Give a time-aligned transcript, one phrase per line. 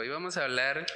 [0.00, 0.86] Hoy vamos a hablar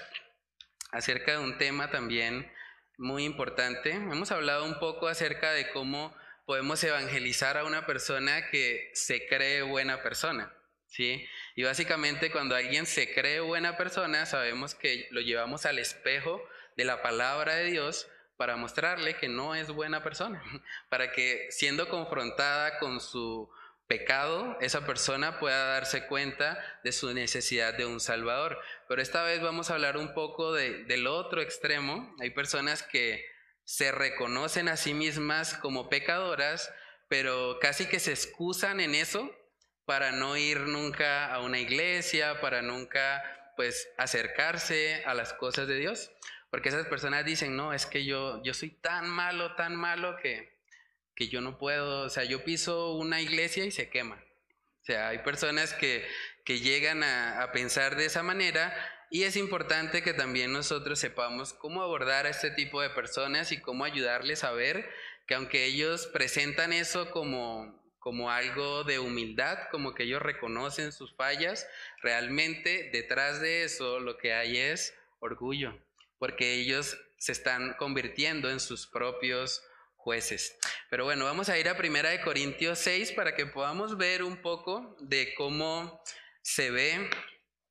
[0.91, 2.51] acerca de un tema también
[2.97, 3.91] muy importante.
[3.91, 6.17] Hemos hablado un poco acerca de cómo
[6.47, 10.55] podemos evangelizar a una persona que se cree buena persona.
[10.87, 11.23] ¿sí?
[11.55, 16.43] Y básicamente cuando alguien se cree buena persona, sabemos que lo llevamos al espejo
[16.79, 18.09] de la palabra de Dios
[18.39, 20.43] para mostrarle que no es buena persona,
[20.89, 23.51] para que siendo confrontada con su
[23.87, 28.59] pecado, esa persona pueda darse cuenta de su necesidad de un Salvador.
[28.89, 32.15] Pero esta vez vamos a hablar un poco del otro extremo.
[32.21, 33.25] Hay personas que
[33.65, 36.73] se reconocen a sí mismas como pecadoras,
[37.09, 39.31] pero casi que se excusan en eso
[39.85, 43.23] para no ir nunca a una iglesia, para nunca
[43.57, 46.11] pues acercarse a las cosas de Dios.
[46.51, 50.54] Porque esas personas dicen, no, es que yo, yo soy tan malo, tan malo que,
[51.15, 54.17] que yo no puedo, o sea, yo piso una iglesia y se quema.
[54.17, 56.07] O sea, hay personas que,
[56.45, 58.75] que llegan a, a pensar de esa manera
[59.11, 63.61] y es importante que también nosotros sepamos cómo abordar a este tipo de personas y
[63.61, 64.91] cómo ayudarles a ver
[65.27, 71.15] que aunque ellos presentan eso como, como algo de humildad, como que ellos reconocen sus
[71.15, 71.67] fallas,
[72.03, 75.79] realmente detrás de eso lo que hay es orgullo,
[76.19, 79.63] porque ellos se están convirtiendo en sus propios
[80.05, 80.59] jueces.
[80.91, 84.37] Pero bueno, vamos a ir a Primera de Corintios 6 para que podamos ver un
[84.37, 86.03] poco de cómo
[86.43, 87.09] se ve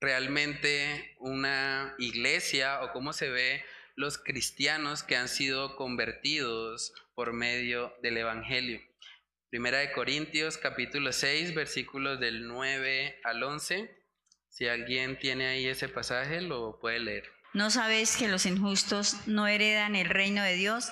[0.02, 3.64] realmente una iglesia o cómo se ve
[3.95, 8.81] los cristianos que han sido convertidos por medio del evangelio.
[9.52, 13.95] Primera de Corintios capítulo 6 versículos del 9 al 11.
[14.50, 17.31] Si alguien tiene ahí ese pasaje, lo puede leer.
[17.54, 20.92] ¿No sabéis que los injustos no heredan el reino de Dios?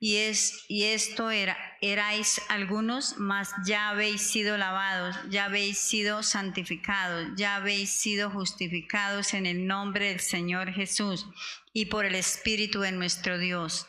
[0.00, 6.22] Y, es, y esto era, erais algunos, mas ya habéis sido lavados, ya habéis sido
[6.22, 11.26] santificados, ya habéis sido justificados en el nombre del Señor Jesús
[11.72, 13.88] y por el Espíritu de nuestro Dios.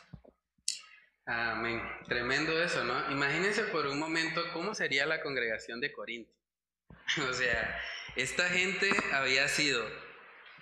[1.26, 1.82] Amén.
[2.08, 3.10] Tremendo eso, ¿no?
[3.10, 6.30] Imagínense por un momento cómo sería la congregación de Corinto.
[7.28, 7.80] o sea,
[8.14, 9.84] esta gente había sido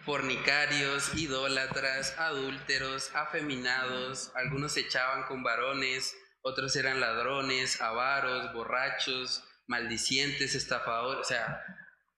[0.04, 10.54] fornicarios, idólatras, adúlteros, afeminados, algunos se echaban con varones, otros eran ladrones, avaros, borrachos, maldicientes,
[10.54, 11.64] estafadores, o sea,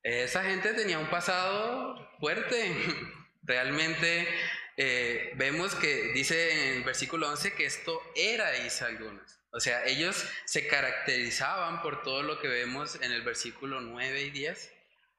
[0.03, 2.73] esa gente tenía un pasado fuerte.
[3.43, 4.29] Realmente
[4.77, 9.41] eh, vemos que dice en el versículo 11 que esto erais algunos.
[9.51, 14.31] O sea, ellos se caracterizaban por todo lo que vemos en el versículo 9 y
[14.31, 14.76] 10.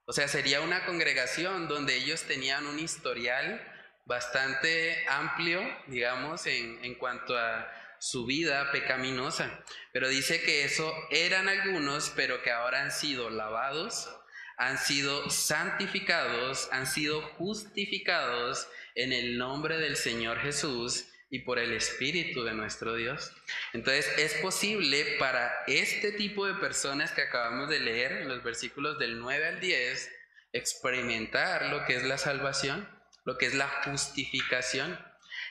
[0.10, 3.62] O sea, sería una congregación donde ellos tenían un historial
[4.06, 7.70] bastante amplio, digamos, en, en cuanto a
[8.00, 9.66] su vida pecaminosa.
[9.92, 14.10] Pero dice que eso eran algunos, pero que ahora han sido lavados,
[14.58, 21.74] han sido santificados, han sido justificados en el nombre del Señor Jesús y por el
[21.74, 23.34] Espíritu de nuestro Dios.
[23.74, 28.98] Entonces es posible para este tipo de personas que acabamos de leer en los versículos
[28.98, 30.12] del 9 al 10
[30.54, 32.88] experimentar lo que es la salvación,
[33.26, 34.98] lo que es la justificación.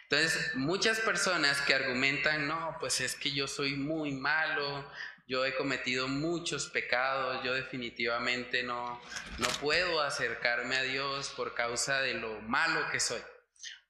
[0.05, 4.91] Entonces muchas personas que argumentan, no, pues es que yo soy muy malo,
[5.29, 9.01] yo he cometido muchos pecados, yo definitivamente no,
[9.39, 13.21] no puedo acercarme a Dios por causa de lo malo que soy.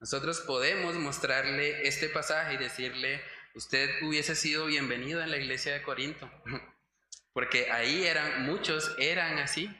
[0.01, 3.23] Nosotros podemos mostrarle este pasaje y decirle,
[3.55, 6.31] usted hubiese sido bienvenido en la iglesia de Corinto,
[7.33, 9.71] porque ahí eran, muchos eran así,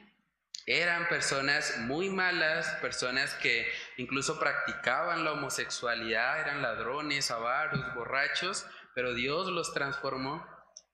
[0.65, 3.65] eran personas muy malas, personas que
[3.97, 10.45] incluso practicaban la homosexualidad, eran ladrones, avaros, borrachos, pero Dios los transformó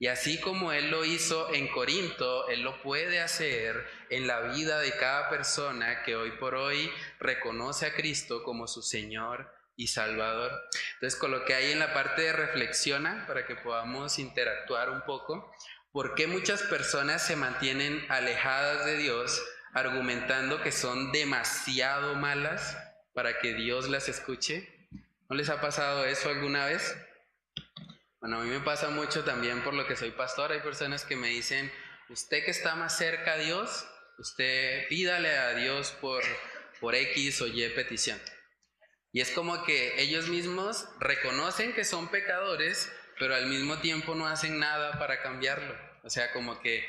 [0.04, 4.80] y así como Él lo hizo en Corinto, Él lo puede hacer en la vida
[4.80, 6.92] de cada persona que hoy por hoy
[7.22, 10.52] reconoce a Cristo como su Señor y Salvador.
[10.96, 15.50] Entonces coloqué ahí en la parte de reflexiona para que podamos interactuar un poco.
[15.94, 19.42] ¿Por qué muchas personas se mantienen alejadas de Dios
[19.72, 22.78] argumentando que son demasiado malas
[23.14, 24.70] para que Dios las escuche?
[25.30, 26.94] ¿No les ha pasado eso alguna vez?
[28.24, 30.54] Bueno, a mí me pasa mucho también por lo que soy pastor.
[30.54, 31.70] Hay personas que me dicen,
[32.08, 33.86] usted que está más cerca a Dios,
[34.18, 36.24] usted pídale a Dios por,
[36.80, 38.18] por X o Y petición.
[39.12, 42.90] Y es como que ellos mismos reconocen que son pecadores,
[43.20, 45.75] pero al mismo tiempo no hacen nada para cambiarlo.
[46.06, 46.88] O sea, como que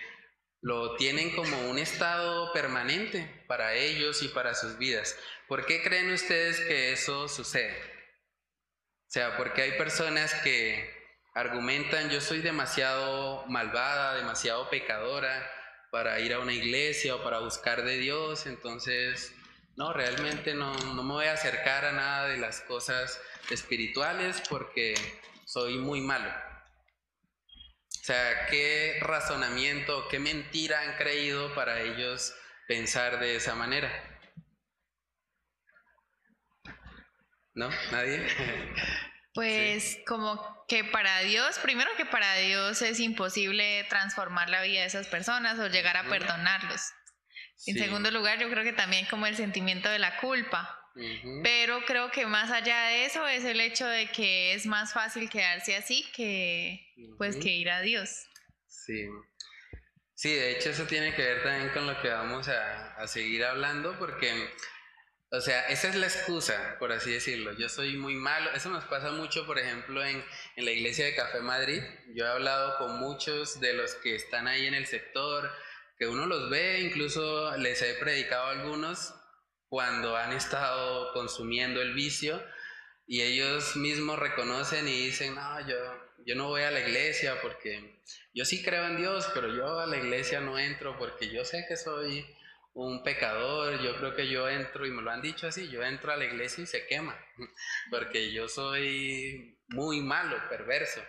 [0.61, 5.19] lo tienen como un estado permanente para ellos y para sus vidas.
[5.49, 7.77] ¿Por qué creen ustedes que eso sucede?
[7.77, 10.94] O sea, porque hay personas que
[11.35, 15.45] argumentan, yo soy demasiado malvada, demasiado pecadora
[15.91, 19.35] para ir a una iglesia o para buscar de Dios, entonces,
[19.77, 23.21] no, realmente no, no me voy a acercar a nada de las cosas
[23.51, 24.95] espirituales porque
[25.45, 26.31] soy muy malo.
[27.89, 32.35] O sea, ¿qué razonamiento, qué mentira han creído para ellos
[32.69, 33.91] pensar de esa manera?
[37.55, 37.71] ¿No?
[37.91, 38.27] ¿Nadie?
[39.37, 44.87] Pues como que para Dios, primero que para Dios es imposible transformar la vida de
[44.87, 46.81] esas personas o llegar a perdonarlos.
[47.67, 50.81] En segundo lugar, yo creo que también como el sentimiento de la culpa.
[51.43, 55.29] Pero creo que más allá de eso es el hecho de que es más fácil
[55.29, 56.87] quedarse así que
[57.19, 58.11] pues que ir a Dios.
[58.69, 59.05] Sí.
[60.15, 63.45] Sí, de hecho eso tiene que ver también con lo que vamos a, a seguir
[63.45, 64.31] hablando porque
[65.31, 67.53] o sea, esa es la excusa, por así decirlo.
[67.53, 68.51] Yo soy muy malo.
[68.53, 70.25] Eso nos pasa mucho, por ejemplo, en,
[70.57, 71.83] en, la iglesia de Café Madrid.
[72.15, 75.51] Yo he hablado con muchos de los que están ahí en el sector,
[75.99, 79.15] que uno los ve, incluso les he predicado a algunos
[79.69, 82.41] cuando han estado consumiendo el vicio
[83.07, 85.77] y ellos mismos reconocen y dicen, no, yo,
[86.25, 88.01] yo no voy a la iglesia porque
[88.33, 91.65] yo sí creo en Dios, pero yo a la iglesia no entro porque yo sé
[91.69, 92.25] que soy
[92.75, 96.13] un pecador, yo creo que yo entro, y me lo han dicho así, yo entro
[96.13, 97.17] a la iglesia y se quema,
[97.91, 101.01] porque yo soy muy malo, perverso.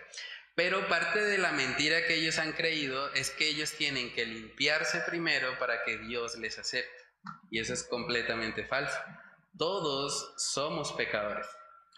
[0.54, 5.00] Pero parte de la mentira que ellos han creído es que ellos tienen que limpiarse
[5.00, 7.04] primero para que Dios les acepte.
[7.50, 8.96] Y eso es completamente falso.
[9.58, 11.46] Todos somos pecadores.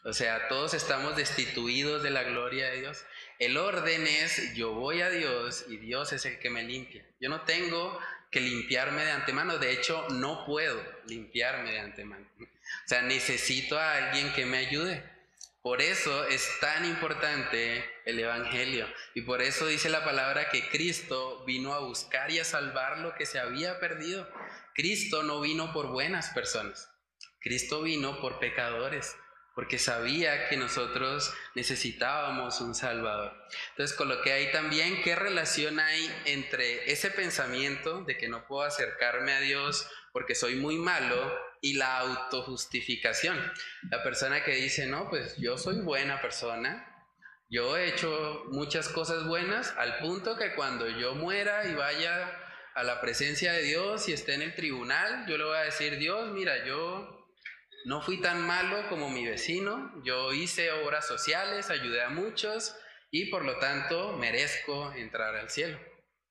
[0.05, 3.05] O sea, todos estamos destituidos de la gloria de Dios.
[3.39, 7.07] El orden es yo voy a Dios y Dios es el que me limpia.
[7.21, 7.97] Yo no tengo
[8.31, 9.59] que limpiarme de antemano.
[9.59, 12.27] De hecho, no puedo limpiarme de antemano.
[12.41, 15.03] O sea, necesito a alguien que me ayude.
[15.63, 18.87] Por eso es tan importante el Evangelio.
[19.15, 23.15] Y por eso dice la palabra que Cristo vino a buscar y a salvar lo
[23.15, 24.29] que se había perdido.
[24.75, 26.89] Cristo no vino por buenas personas,
[27.41, 29.17] Cristo vino por pecadores,
[29.59, 33.33] porque sabía que nosotros necesitábamos un Salvador.
[33.71, 39.33] Entonces coloqué ahí también qué relación hay entre ese pensamiento de que no puedo acercarme
[39.33, 43.37] a Dios porque soy muy malo y la autojustificación.
[43.91, 47.09] La persona que dice, no, pues yo soy buena persona,
[47.51, 52.31] yo he hecho muchas cosas buenas al punto que cuando yo muera y vaya
[52.77, 55.99] a la presencia de Dios y esté en el tribunal, yo le voy a decir,
[55.99, 57.18] Dios, mira, yo
[57.89, 62.77] no fui tan malo como mi vecino, yo hice obras sociales, ayudé a muchos
[63.11, 65.79] y por lo tanto merezco entrar al cielo.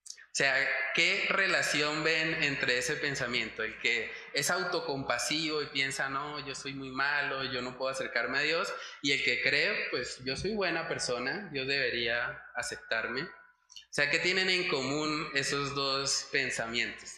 [0.06, 0.54] O sea,
[0.94, 3.64] ¿qué relación ven entre ese pensamiento?
[3.64, 8.38] El que es autocompasivo y piensa, no, yo soy muy malo, yo no puedo acercarme
[8.38, 8.72] a Dios,
[9.02, 13.24] y el que cree, pues yo soy buena persona, Dios debería aceptarme.
[13.24, 17.16] O sea, ¿qué tienen en común esos dos pensamientos?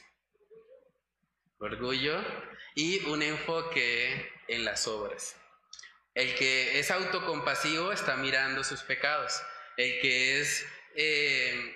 [1.58, 2.24] Orgullo
[2.80, 5.36] y un enfoque en las obras.
[6.14, 9.42] El que es autocompasivo está mirando sus pecados.
[9.76, 11.76] El que es, eh,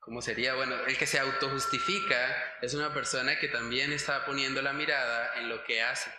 [0.00, 0.52] ¿cómo sería?
[0.52, 5.48] Bueno, el que se autojustifica es una persona que también está poniendo la mirada en
[5.48, 6.10] lo que hace.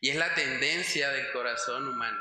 [0.00, 2.18] Y es la tendencia del corazón humano.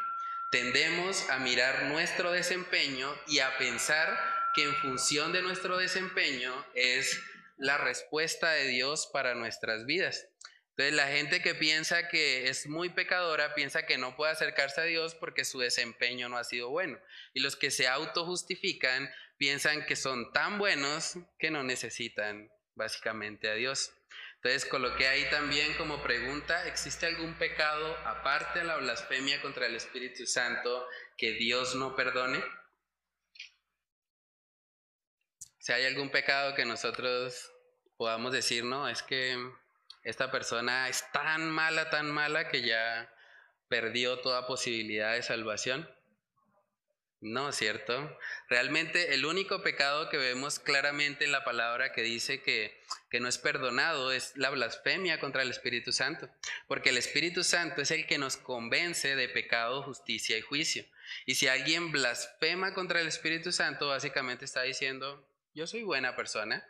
[0.52, 4.20] Tendemos a mirar nuestro desempeño y a pensar
[4.54, 7.18] que en función de nuestro desempeño es
[7.56, 10.28] la respuesta de Dios para nuestras vidas.
[10.78, 14.84] Entonces la gente que piensa que es muy pecadora piensa que no puede acercarse a
[14.84, 17.00] Dios porque su desempeño no ha sido bueno.
[17.34, 23.54] Y los que se autojustifican piensan que son tan buenos que no necesitan básicamente a
[23.54, 23.94] Dios.
[24.36, 29.76] Entonces coloqué ahí también como pregunta, ¿existe algún pecado aparte de la blasfemia contra el
[29.76, 30.86] Espíritu Santo
[31.18, 32.44] que Dios no perdone?
[35.58, 37.50] Si hay algún pecado que nosotros
[37.96, 39.36] podamos decir, no, es que
[40.06, 43.12] esta persona es tan mala, tan mala que ya
[43.68, 45.90] perdió toda posibilidad de salvación.
[47.22, 48.16] No, ¿cierto?
[48.50, 53.28] Realmente el único pecado que vemos claramente en la palabra que dice que, que, no
[53.28, 56.30] es perdonado es la blasfemia contra el Espíritu Santo,
[56.68, 60.86] porque el Espíritu Santo es el que nos convence de pecado, justicia y juicio.
[61.26, 66.64] Y si alguien blasfema contra el Espíritu Santo, básicamente está diciendo, yo soy buena persona.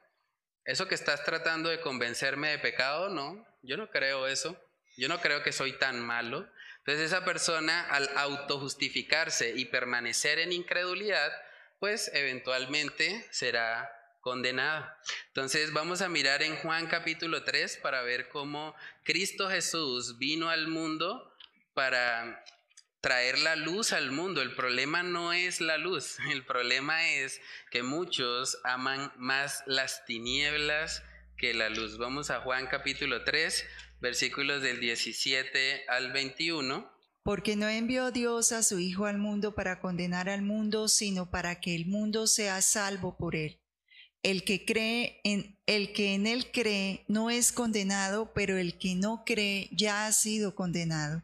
[0.65, 4.59] Eso que estás tratando de convencerme de pecado, no, yo no creo eso.
[4.97, 6.47] Yo no creo que soy tan malo.
[6.79, 11.31] Entonces esa persona al autojustificarse y permanecer en incredulidad,
[11.79, 13.91] pues eventualmente será
[14.21, 14.87] condenado.
[15.27, 20.67] Entonces vamos a mirar en Juan capítulo 3 para ver cómo Cristo Jesús vino al
[20.67, 21.35] mundo
[21.73, 22.43] para
[23.05, 24.41] traer la luz al mundo.
[24.41, 31.03] El problema no es la luz, el problema es que muchos aman más las tinieblas
[31.37, 31.99] que la luz.
[31.99, 33.63] Vamos a Juan capítulo 3,
[34.01, 36.91] versículos del 17 al 21.
[37.21, 41.59] Porque no envió Dios a su Hijo al mundo para condenar al mundo, sino para
[41.59, 43.61] que el mundo sea salvo por él.
[44.23, 48.95] El que cree en el que en él cree no es condenado, pero el que
[48.95, 51.23] no cree ya ha sido condenado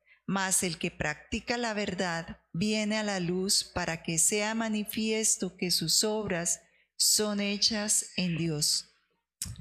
[0.25, 5.71] mas el que practica la verdad viene a la luz para que sea manifiesto que
[5.71, 6.61] sus obras
[6.95, 8.91] son hechas en Dios.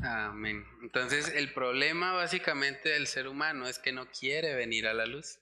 [0.02, 0.64] Amén.
[0.83, 5.38] Entonces el problema básicamente del ser humano es que no quiere venir a la luz.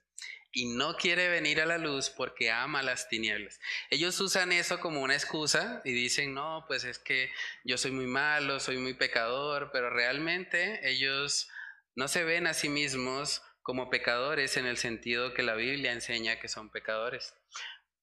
[0.51, 3.61] Y no quiere venir a la luz porque ama las tinieblas.
[3.91, 7.31] Ellos usan eso como una excusa y dicen, no, pues es que
[7.65, 11.49] yo soy muy malo, soy muy pecador, pero realmente ellos
[11.95, 16.41] no se ven a sí mismos como pecadores en el sentido que la Biblia enseña
[16.41, 17.35] que son pecadores.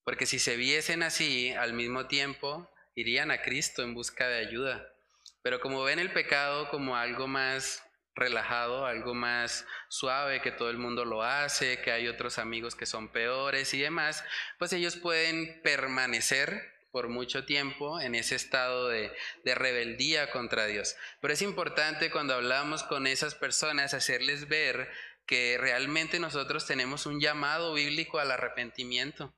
[0.04, 4.94] Porque si se viesen así al mismo tiempo, irían a Cristo en busca de ayuda.
[5.42, 10.78] Pero como ven el pecado como algo más relajado, algo más suave, que todo el
[10.78, 14.24] mundo lo hace, que hay otros amigos que son peores y demás,
[14.60, 19.12] pues ellos pueden permanecer por mucho tiempo en ese estado de,
[19.44, 20.96] de, rebeldía contra Dios.
[21.22, 24.90] Pero es importante cuando hablamos con esas personas hacerles ver
[25.26, 29.34] que realmente nosotros tenemos un llamado bíblico al arrepentimiento.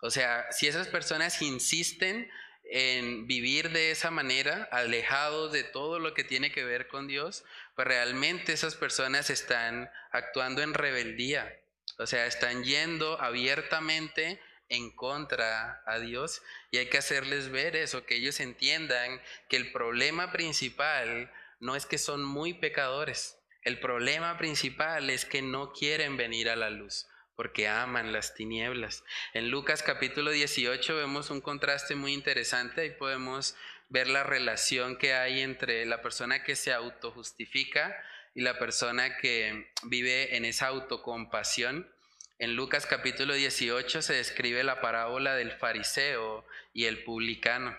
[0.00, 2.30] O sea, si esas personas insisten
[2.64, 7.44] en vivir de esa manera, alejados de todo lo que tiene que ver con Dios,
[7.74, 11.60] pues realmente esas personas están actuando en rebeldía.
[11.98, 18.04] O sea, están yendo abiertamente en contra a Dios y hay que hacerles ver eso,
[18.04, 24.38] que ellos entiendan que el problema principal no es que son muy pecadores, el problema
[24.38, 29.02] principal es que no quieren venir a la luz porque aman las tinieblas.
[29.34, 33.56] En Lucas capítulo 18 vemos un contraste muy interesante, ahí podemos
[33.88, 37.94] ver la relación que hay entre la persona que se autojustifica
[38.36, 41.90] y la persona que vive en esa autocompasión.
[42.38, 47.76] En Lucas capítulo 18 se describe la parábola del fariseo y el publicano.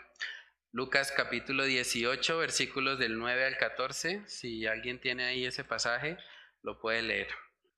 [0.71, 4.23] Lucas capítulo 18, versículos del 9 al 14.
[4.27, 6.17] Si alguien tiene ahí ese pasaje,
[6.61, 7.29] lo puede leer.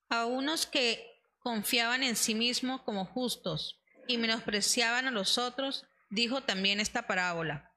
[0.09, 6.41] A unos que confiaban en sí mismos como justos y menospreciaban a los otros, dijo
[6.41, 7.71] también esta parábola.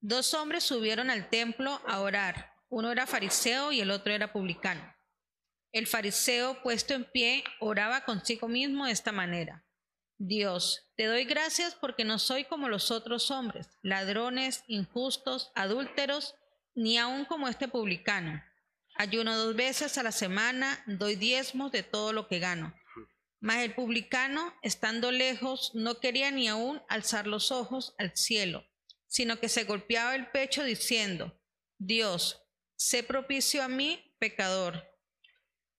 [0.00, 2.52] Dos hombres subieron al templo a orar.
[2.68, 4.94] Uno era fariseo y el otro era publicano.
[5.72, 9.64] El fariseo, puesto en pie, oraba consigo mismo de esta manera.
[10.24, 16.36] Dios, te doy gracias porque no soy como los otros hombres, ladrones, injustos, adúlteros,
[16.76, 18.40] ni aun como este publicano.
[18.94, 22.72] Ayuno dos veces a la semana, doy diezmos de todo lo que gano.
[23.40, 28.64] Mas el publicano, estando lejos, no quería ni aun alzar los ojos al cielo,
[29.08, 31.36] sino que se golpeaba el pecho diciendo,
[31.78, 32.44] Dios,
[32.76, 34.88] sé propicio a mí, pecador.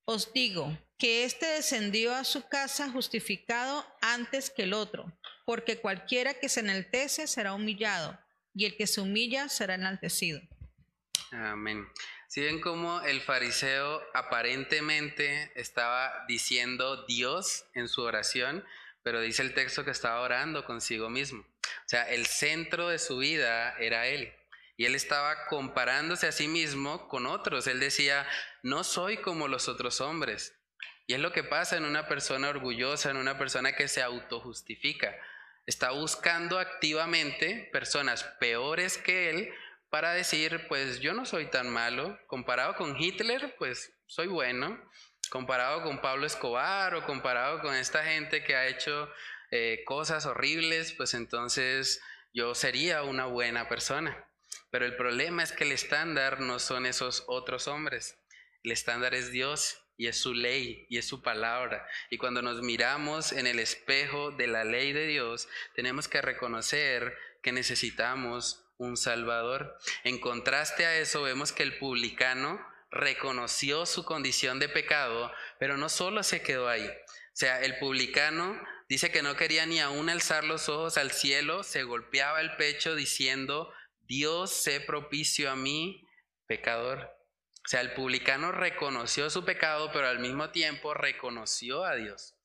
[0.06, 5.12] Os digo, que éste descendió a su casa justificado antes que el otro,
[5.46, 8.18] porque cualquiera que se enaltece será humillado,
[8.54, 10.42] y el que se humilla será enaltecido.
[11.32, 11.88] Amén.
[12.28, 18.66] Si ven cómo el fariseo aparentemente estaba diciendo Dios en su oración,
[19.04, 21.42] pero dice el texto que estaba orando consigo mismo.
[21.42, 24.34] O sea, el centro de su vida era él.
[24.76, 27.68] Y él estaba comparándose a sí mismo con otros.
[27.68, 28.28] Él decía,
[28.64, 30.60] no soy como los otros hombres.
[31.06, 35.16] Y es lo que pasa en una persona orgullosa, en una persona que se autojustifica.
[35.66, 39.54] Está buscando activamente personas peores que él
[39.90, 42.18] para decir, pues yo no soy tan malo.
[42.28, 44.82] Comparado con Hitler, pues soy bueno.
[45.30, 49.10] Comparado con Pablo Escobar o comparado con esta gente que ha hecho
[49.52, 52.02] eh, cosas horribles, pues entonces
[52.34, 54.28] yo sería una buena persona.
[54.74, 58.18] Pero el problema es que el estándar no son esos otros hombres.
[58.64, 61.88] El estándar es Dios y es su ley y es su palabra.
[62.10, 67.16] Y cuando nos miramos en el espejo de la ley de Dios, tenemos que reconocer
[67.44, 69.78] que necesitamos un Salvador.
[70.04, 75.88] En contraste a eso, vemos que el publicano reconoció su condición de pecado, pero no
[75.88, 76.88] solo se quedó ahí.
[76.88, 81.62] O sea, el publicano dice que no quería ni aún alzar los ojos al cielo,
[81.62, 83.72] se golpeaba el pecho diciendo,
[84.04, 86.08] Dios sé propicio a mí,
[86.48, 87.10] pecador.
[87.66, 92.36] O sea, el publicano reconoció su pecado, pero al mismo tiempo reconoció a Dios.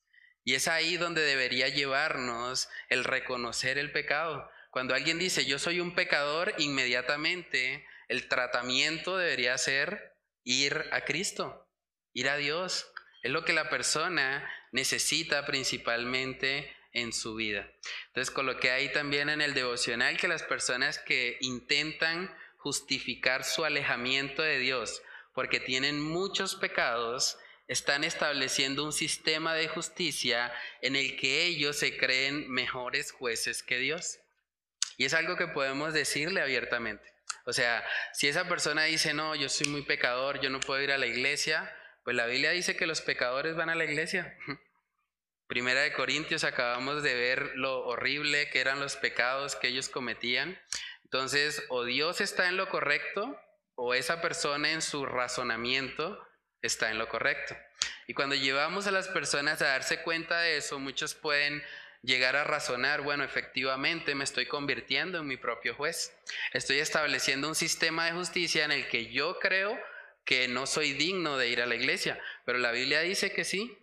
[0.43, 4.49] Y es ahí donde debería llevarnos el reconocer el pecado.
[4.71, 11.67] Cuando alguien dice, yo soy un pecador, inmediatamente el tratamiento debería ser ir a Cristo,
[12.13, 12.91] ir a Dios.
[13.21, 17.69] Es lo que la persona necesita principalmente en su vida.
[18.07, 24.41] Entonces coloqué ahí también en el devocional que las personas que intentan justificar su alejamiento
[24.41, 25.01] de Dios
[25.33, 27.37] porque tienen muchos pecados,
[27.69, 33.77] están estableciendo un sistema de justicia en el que ellos se creen mejores jueces que
[33.77, 34.19] Dios.
[34.97, 37.13] Y es algo que podemos decirle abiertamente.
[37.45, 40.91] O sea, si esa persona dice, no, yo soy muy pecador, yo no puedo ir
[40.91, 44.37] a la iglesia, pues la Biblia dice que los pecadores van a la iglesia.
[45.49, 50.61] Primera de Corintios acabamos de ver lo horrible que eran los pecados que ellos cometían.
[51.05, 53.35] Entonces, o Dios está en lo correcto,
[53.73, 56.23] o esa persona en su razonamiento
[56.61, 57.57] está en lo correcto.
[58.05, 61.63] Y cuando llevamos a las personas a darse cuenta de eso, muchos pueden
[62.03, 66.15] llegar a razonar, bueno, efectivamente me estoy convirtiendo en mi propio juez.
[66.53, 69.79] Estoy estableciendo un sistema de justicia en el que yo creo
[70.25, 73.79] que no soy digno de ir a la iglesia, pero la Biblia dice que sí,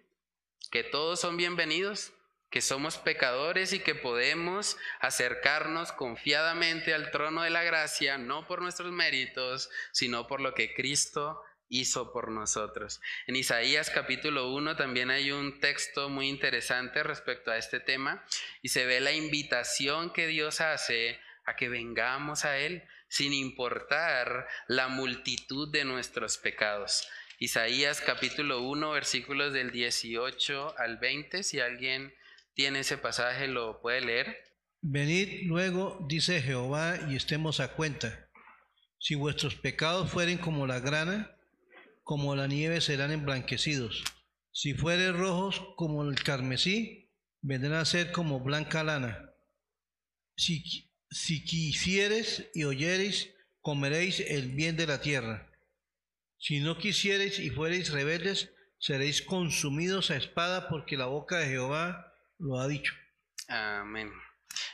[0.71, 2.13] que todos son bienvenidos,
[2.51, 8.63] que somos pecadores y que podemos acercarnos confiadamente al trono de la gracia, no por
[8.63, 13.01] nuestros méritos, sino por lo que Cristo hizo por nosotros.
[13.27, 18.25] En Isaías capítulo 1 también hay un texto muy interesante respecto a este tema
[18.63, 24.49] y se ve la invitación que Dios hace a que vengamos a Él sin importar
[24.67, 27.09] la multitud de nuestros pecados.
[27.39, 32.15] Isaías capítulo 1 versículos del 18 al 20, si alguien
[32.55, 34.39] tiene ese pasaje lo puede leer.
[34.81, 38.31] Venid luego, dice Jehová, y estemos a cuenta.
[38.99, 41.37] Si vuestros pecados fueren como la grana,
[42.05, 44.03] como la nieve serán emblanquecidos.
[44.51, 47.11] Si fueren rojos como el carmesí,
[47.43, 49.31] vendrán a ser como blanca lana.
[50.37, 55.51] Si, si quisieres y oyereis, comeréis el bien de la tierra.
[56.39, 62.15] Si no quisiereis y fuereis rebeldes, seréis consumidos a espada, porque la boca de Jehová
[62.39, 62.93] lo ha dicho.
[63.49, 64.13] Amén.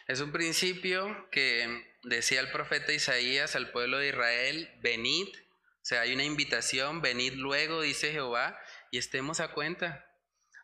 [0.06, 6.02] Es un principio que decía el profeta Isaías al pueblo de Israel, venid, o sea,
[6.02, 8.58] hay una invitación, venid luego, dice Jehová,
[8.90, 10.06] y estemos a cuenta.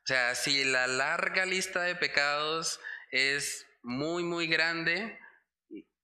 [0.04, 2.80] O sea, si la larga lista de pecados
[3.10, 5.18] es muy, muy grande,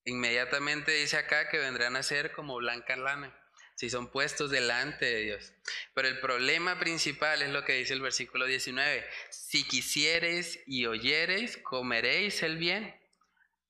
[0.05, 3.35] inmediatamente dice acá que vendrán a ser como blanca lana
[3.75, 5.53] si son puestos delante de Dios.
[5.95, 9.05] Pero el problema principal es lo que dice el versículo 19.
[9.31, 12.95] Si quisiereis y oyereis, comeréis el bien.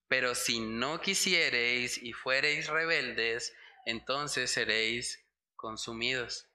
[0.08, 3.54] Pero si no quisiereis y fuereis rebeldes,
[3.86, 5.24] entonces seréis
[5.56, 6.46] consumidos.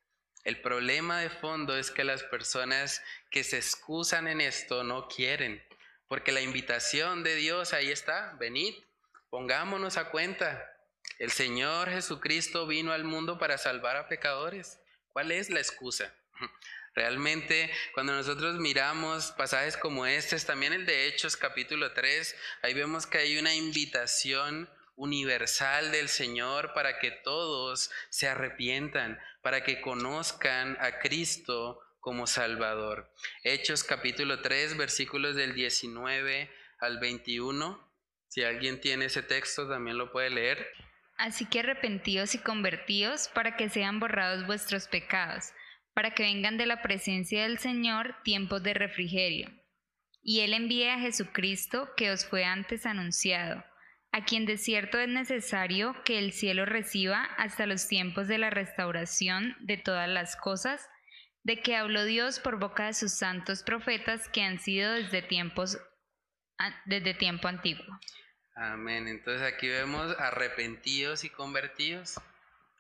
[0.43, 5.61] El problema de fondo es que las personas que se excusan en esto no quieren,
[6.07, 8.73] porque la invitación de Dios ahí está, venid,
[9.29, 10.78] pongámonos a cuenta,
[11.19, 14.79] el Señor Jesucristo vino al mundo para salvar a pecadores.
[15.11, 16.13] ¿Cuál es la excusa?
[16.95, 23.05] Realmente, cuando nosotros miramos pasajes como este, también el de Hechos capítulo 3, ahí vemos
[23.05, 30.77] que hay una invitación universal del Señor para que todos se arrepientan, para que conozcan
[30.79, 33.13] a Cristo como Salvador.
[33.43, 37.91] Hechos capítulo 3, versículos del 19 al 21.
[38.29, 40.71] Si alguien tiene ese texto, también lo puede leer.
[41.19, 45.51] Así que arrepentíos y convertíos para que sean borrados vuestros pecados,
[45.93, 49.51] para que vengan de la presencia del Señor tiempos de refrigerio.
[50.21, 53.65] Y Él envía a Jesucristo que os fue antes anunciado,
[54.13, 58.49] a quien de cierto es necesario que el cielo reciba hasta los tiempos de la
[58.49, 60.87] restauración de todas las cosas,
[61.43, 65.77] de que habló Dios por boca de sus santos profetas que han sido desde tiempos
[66.85, 67.85] desde tiempo antiguo.
[68.61, 69.07] Amén.
[69.07, 72.15] Entonces aquí vemos arrepentidos y convertidos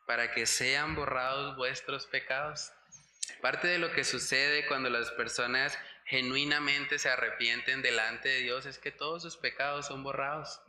[0.05, 2.73] para que sean borrados vuestros pecados.
[3.41, 8.77] Parte de lo que sucede cuando las personas genuinamente se arrepienten delante de Dios es
[8.77, 10.59] que todos sus pecados son borrados.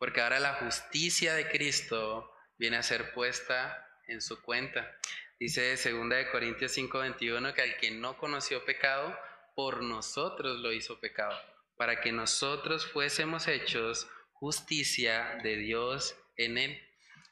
[0.00, 4.98] Porque ahora la justicia de Cristo viene a ser puesta en su cuenta.
[5.38, 9.16] Dice 2 de Corintios 5:21 que al que no conoció pecado,
[9.54, 11.40] por nosotros lo hizo pecado,
[11.76, 14.08] para que nosotros fuésemos hechos
[14.44, 16.78] justicia de Dios en él.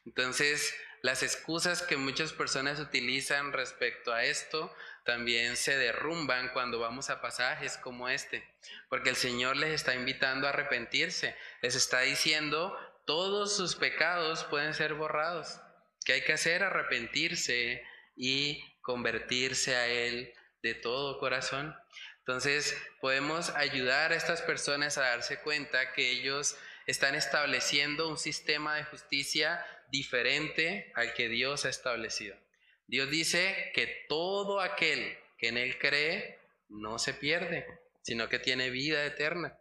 [0.06, 7.10] Entonces, las excusas que muchas personas utilizan respecto a esto también se derrumban cuando vamos
[7.10, 8.42] a pasajes como este,
[8.88, 14.72] porque el Señor les está invitando a arrepentirse, les está diciendo, todos sus pecados pueden
[14.72, 15.60] ser borrados,
[16.06, 17.84] que hay que hacer arrepentirse
[18.16, 21.76] y convertirse a Él de todo corazón.
[22.20, 28.76] Entonces podemos ayudar a estas personas a darse cuenta que ellos están estableciendo un sistema
[28.76, 32.36] de justicia diferente al que Dios ha establecido.
[32.86, 37.66] Dios dice que todo aquel que en Él cree no se pierde,
[38.02, 39.58] sino que tiene vida eterna.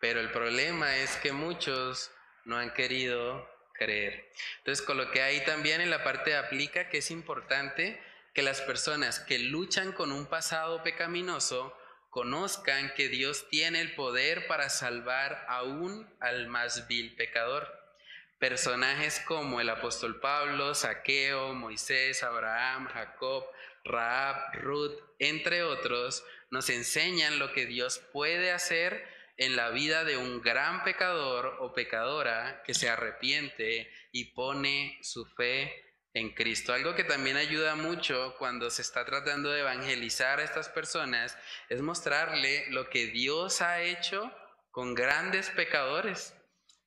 [0.00, 2.10] Pero el problema es que muchos
[2.44, 4.30] no han querido creer.
[4.58, 8.00] Entonces coloqué ahí también en la parte de aplica que es importante
[8.34, 11.76] que las personas que luchan con un pasado pecaminoso
[12.18, 17.72] conozcan que Dios tiene el poder para salvar aún al más vil pecador.
[18.40, 23.44] Personajes como el apóstol Pablo, Saqueo, Moisés, Abraham, Jacob,
[23.84, 30.16] Raab, Ruth, entre otros, nos enseñan lo que Dios puede hacer en la vida de
[30.16, 35.87] un gran pecador o pecadora que se arrepiente y pone su fe
[36.18, 36.72] en Cristo.
[36.72, 41.36] Algo que también ayuda mucho cuando se está tratando de evangelizar a estas personas
[41.68, 44.32] es mostrarle lo que Dios ha hecho
[44.70, 46.34] con grandes pecadores.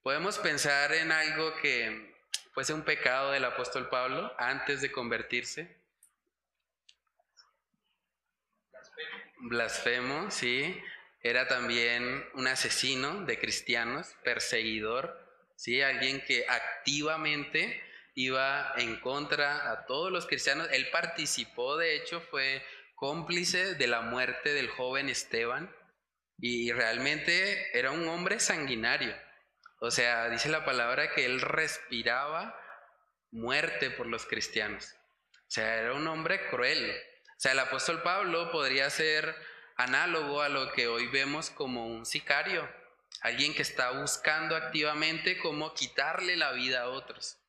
[0.03, 2.15] Podemos pensar en algo que
[2.53, 5.79] fuese un pecado del apóstol Pablo antes de convertirse.
[9.37, 10.79] Blasfemo, sí.
[11.23, 15.19] Era también un asesino de cristianos, perseguidor,
[15.55, 17.79] sí, alguien que activamente
[18.25, 20.67] iba en contra a todos los cristianos.
[20.71, 22.63] Él participó, de hecho, fue
[22.95, 25.75] cómplice de la muerte del joven Esteban
[26.37, 29.15] y realmente era un hombre sanguinario.
[29.79, 32.55] O sea, dice la palabra que él respiraba
[33.31, 34.95] muerte por los cristianos.
[35.33, 36.91] O sea, era un hombre cruel.
[36.91, 39.35] O sea, el apóstol Pablo podría ser
[39.77, 42.69] análogo a lo que hoy vemos como un sicario,
[43.21, 47.40] alguien que está buscando activamente cómo quitarle la vida a otros.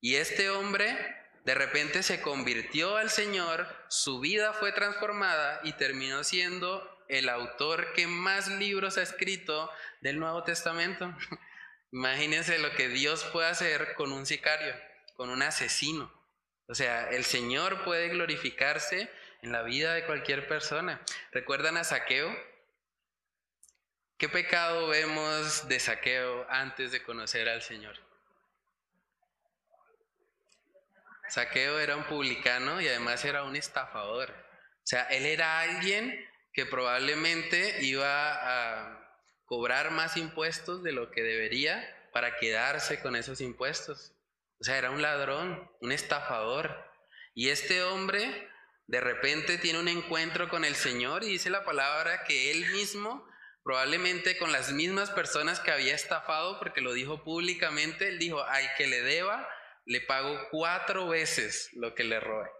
[0.00, 0.96] Y este hombre
[1.44, 7.94] de repente se convirtió al Señor, su vida fue transformada y terminó siendo el autor
[7.94, 9.70] que más libros ha escrito
[10.02, 11.14] del Nuevo Testamento.
[11.90, 14.74] Imagínense lo que Dios puede hacer con un sicario,
[15.14, 16.12] con un asesino.
[16.66, 21.00] O sea, el Señor puede glorificarse en la vida de cualquier persona.
[21.32, 22.30] ¿Recuerdan a Saqueo?
[24.18, 28.07] ¿Qué pecado vemos de Saqueo antes de conocer al Señor?
[31.28, 34.30] Saqueo era un publicano y además era un estafador.
[34.30, 38.98] O sea, él era alguien que probablemente iba a
[39.44, 44.12] cobrar más impuestos de lo que debería para quedarse con esos impuestos.
[44.60, 46.90] O sea, era un ladrón, un estafador.
[47.34, 48.48] Y este hombre
[48.86, 53.28] de repente tiene un encuentro con el Señor y dice la palabra que él mismo,
[53.62, 58.74] probablemente con las mismas personas que había estafado, porque lo dijo públicamente, él dijo, al
[58.76, 59.48] que le deba,
[59.88, 62.50] le pago cuatro veces lo que le robe.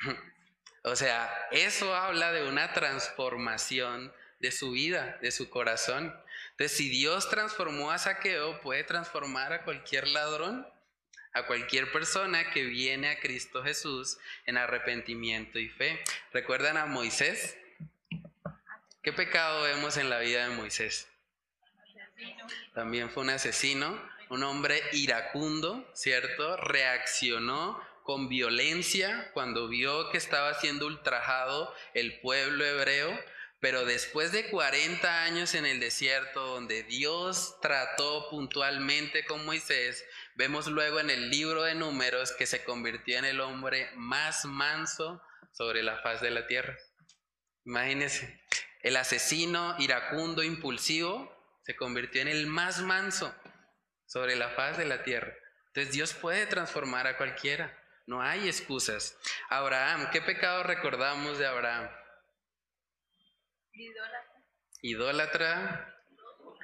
[0.82, 6.12] o sea, eso habla de una transformación de su vida, de su corazón.
[6.50, 10.66] Entonces, si Dios transformó a Saqueo, puede transformar a cualquier ladrón,
[11.32, 16.02] a cualquier persona que viene a Cristo Jesús en arrepentimiento y fe.
[16.32, 17.56] ¿Recuerdan a Moisés?
[19.04, 21.08] ¿Qué pecado vemos en la vida de Moisés?
[22.74, 24.00] También fue un asesino,
[24.32, 26.56] un hombre iracundo, ¿cierto?
[26.56, 33.12] Reaccionó con violencia cuando vio que estaba siendo ultrajado el pueblo hebreo,
[33.60, 40.02] pero después de 40 años en el desierto donde Dios trató puntualmente con Moisés,
[40.34, 45.20] vemos luego en el libro de números que se convirtió en el hombre más manso
[45.52, 46.78] sobre la faz de la tierra.
[47.66, 48.42] Imagínense,
[48.80, 51.30] el asesino iracundo, impulsivo,
[51.66, 53.32] se convirtió en el más manso
[54.12, 55.32] sobre la faz de la tierra.
[55.68, 57.78] Entonces Dios puede transformar a cualquiera.
[58.06, 59.16] No hay excusas.
[59.48, 61.90] Abraham, ¿qué pecado recordamos de Abraham?
[63.72, 64.44] Idólatra.
[64.82, 65.96] Idólatra,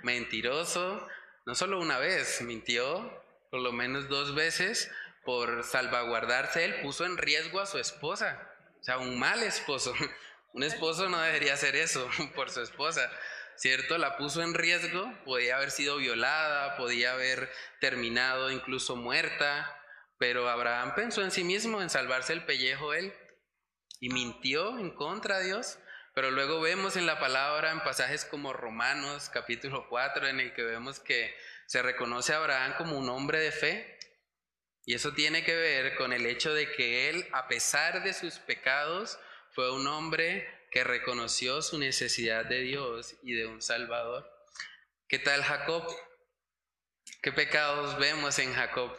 [0.02, 1.08] mentiroso.
[1.46, 4.92] No solo una vez, mintió por lo menos dos veces
[5.24, 6.66] por salvaguardarse.
[6.66, 8.46] Él puso en riesgo a su esposa.
[8.78, 9.94] O sea, un mal esposo.
[10.54, 13.08] Un esposo no debería hacer eso por su esposa.
[13.58, 13.98] ¿Cierto?
[13.98, 19.76] La puso en riesgo, podía haber sido violada, podía haber terminado incluso muerta,
[20.16, 23.12] pero Abraham pensó en sí mismo, en salvarse el pellejo él,
[24.00, 25.78] y mintió en contra de Dios.
[26.14, 30.62] Pero luego vemos en la palabra, en pasajes como Romanos capítulo 4, en el que
[30.62, 31.34] vemos que
[31.66, 33.98] se reconoce a Abraham como un hombre de fe.
[34.84, 38.38] Y eso tiene que ver con el hecho de que él, a pesar de sus
[38.38, 39.18] pecados,
[39.50, 44.30] fue un hombre que reconoció su necesidad de Dios y de un Salvador.
[45.08, 45.84] ¿Qué tal Jacob?
[47.22, 48.96] ¿Qué pecados vemos en Jacob?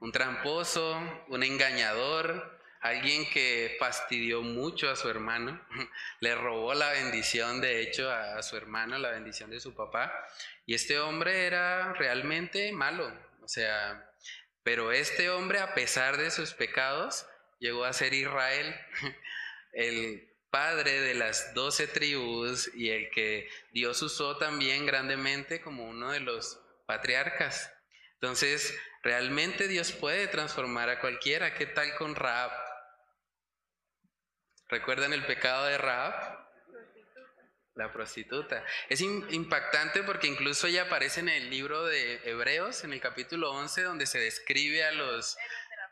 [0.00, 5.58] Un tramposo, un engañador, alguien que fastidió mucho a su hermano,
[6.20, 10.12] le robó la bendición, de hecho, a, su hermano, la bendición de su papá.
[10.66, 13.10] Y este hombre era realmente malo,
[13.42, 14.10] o sea,
[14.62, 17.26] pero este hombre, a pesar de sus pecados,
[17.64, 18.78] llegó a ser Israel,
[19.72, 26.12] el padre de las doce tribus y el que Dios usó también grandemente como uno
[26.12, 27.72] de los patriarcas.
[28.20, 31.54] Entonces, realmente Dios puede transformar a cualquiera.
[31.54, 32.52] ¿Qué tal con Raab?
[34.68, 36.44] ¿Recuerdan el pecado de Raab?
[37.76, 38.64] La prostituta.
[38.88, 43.82] Es impactante porque incluso ya aparece en el libro de Hebreos, en el capítulo 11,
[43.82, 45.36] donde se describe a los,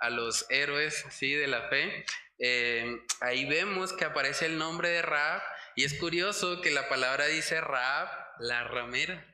[0.02, 1.32] a los héroes ¿sí?
[1.32, 2.04] de la fe.
[2.38, 5.42] Eh, ahí vemos que aparece el nombre de Raab
[5.74, 9.26] y es curioso que la palabra dice Raab, la ramera.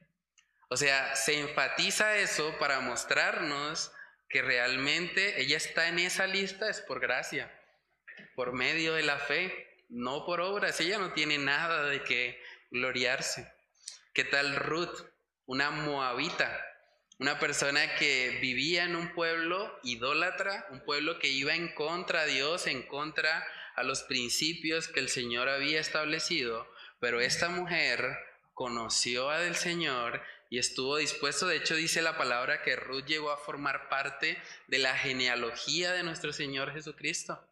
[0.71, 3.91] O sea, se enfatiza eso para mostrarnos
[4.29, 7.51] que realmente ella está en esa lista es por gracia
[8.39, 10.81] por medio de la fe, no por obras.
[10.81, 13.53] Ella no tiene nada de que gloriarse.
[14.15, 14.97] ¿Qué tal Ruth?
[15.47, 16.65] Una moabita,
[17.19, 22.35] una persona que vivía en un pueblo idólatra, un pueblo que iba en contra de
[22.35, 26.69] Dios, en contra a los principios que el Señor había establecido,
[27.01, 28.19] pero esta mujer
[28.55, 33.31] conoció a del Señor y estuvo dispuesto, de hecho dice la palabra que Ruth llegó
[33.31, 37.45] a formar parte de la genealogía de nuestro Señor Jesucristo.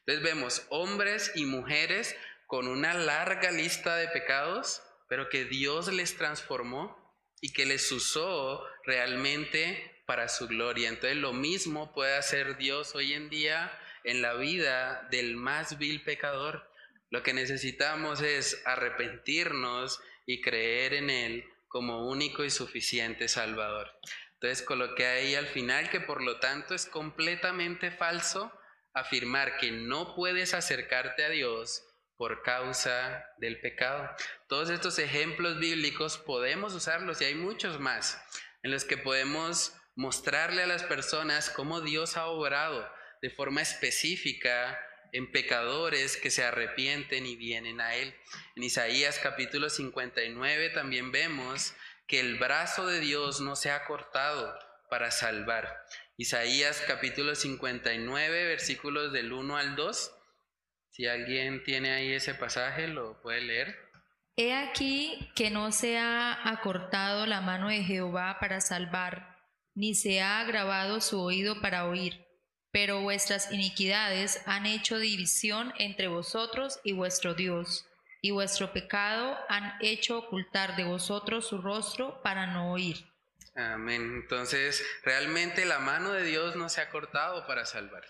[0.00, 6.16] Entonces vemos hombres y mujeres con una larga lista de pecados, pero que Dios les
[6.16, 7.01] transformó
[7.42, 10.88] y que les usó realmente para su gloria.
[10.88, 16.02] Entonces lo mismo puede hacer Dios hoy en día en la vida del más vil
[16.02, 16.70] pecador.
[17.10, 23.90] Lo que necesitamos es arrepentirnos y creer en Él como único y suficiente Salvador.
[24.34, 28.52] Entonces coloqué ahí al final que por lo tanto es completamente falso
[28.94, 31.84] afirmar que no puedes acercarte a Dios
[32.22, 34.08] por causa del pecado.
[34.46, 38.22] Todos estos ejemplos bíblicos podemos usarlos y hay muchos más
[38.62, 42.88] en los que podemos mostrarle a las personas cómo Dios ha obrado
[43.22, 44.78] de forma específica
[45.10, 48.14] en pecadores que se arrepienten y vienen a Él.
[48.54, 51.74] En Isaías capítulo 59 también vemos
[52.06, 54.56] que el brazo de Dios no se ha cortado
[54.88, 55.84] para salvar.
[56.16, 60.21] Isaías capítulo 59, versículos del 1 al 2.
[60.92, 63.78] Si alguien tiene ahí ese pasaje, lo puede leer.
[64.36, 69.38] He aquí que no se ha acortado la mano de Jehová para salvar,
[69.74, 72.26] ni se ha agravado su oído para oír,
[72.70, 77.86] pero vuestras iniquidades han hecho división entre vosotros y vuestro Dios,
[78.20, 82.98] y vuestro pecado han hecho ocultar de vosotros su rostro para no oír.
[83.54, 84.20] Amén.
[84.22, 88.04] Entonces, realmente la mano de Dios no se ha cortado para salvar.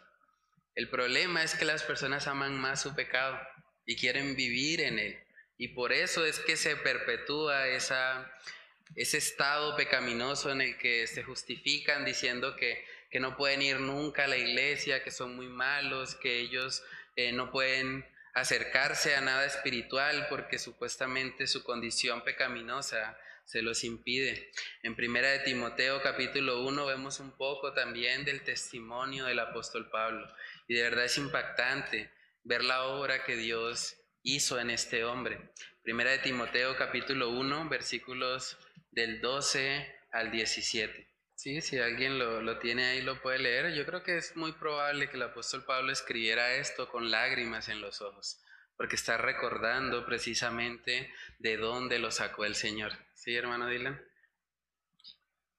[0.75, 3.39] El problema es que las personas aman más su pecado
[3.85, 5.19] y quieren vivir en él.
[5.59, 12.05] Y por eso es que se perpetúa ese estado pecaminoso en el que se justifican
[12.05, 16.39] diciendo que, que no pueden ir nunca a la iglesia, que son muy malos, que
[16.41, 16.83] ellos
[17.17, 24.51] eh, no pueden acercarse a nada espiritual porque supuestamente su condición pecaminosa se los impide.
[24.83, 30.27] En primera de Timoteo capítulo 1 vemos un poco también del testimonio del apóstol Pablo
[30.73, 32.11] y de verdad es impactante
[32.45, 35.53] ver la obra que Dios hizo en este hombre.
[35.83, 38.57] Primera de Timoteo capítulo 1 versículos
[38.91, 41.07] del 12 al 17.
[41.35, 43.75] Sí, si alguien lo, lo, tiene ahí lo puede leer.
[43.75, 47.83] Yo creo que es muy probable que el apóstol Pablo escribiera esto con lágrimas en
[47.83, 48.41] los ojos,
[48.79, 52.93] porque está recordando precisamente de dónde lo sacó el Señor.
[53.13, 54.01] Sí, hermano Dylan.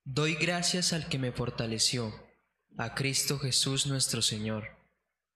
[0.06, 2.28] Doy gracias al que me fortaleció,
[2.80, 4.83] a Cristo Jesús nuestro Señor,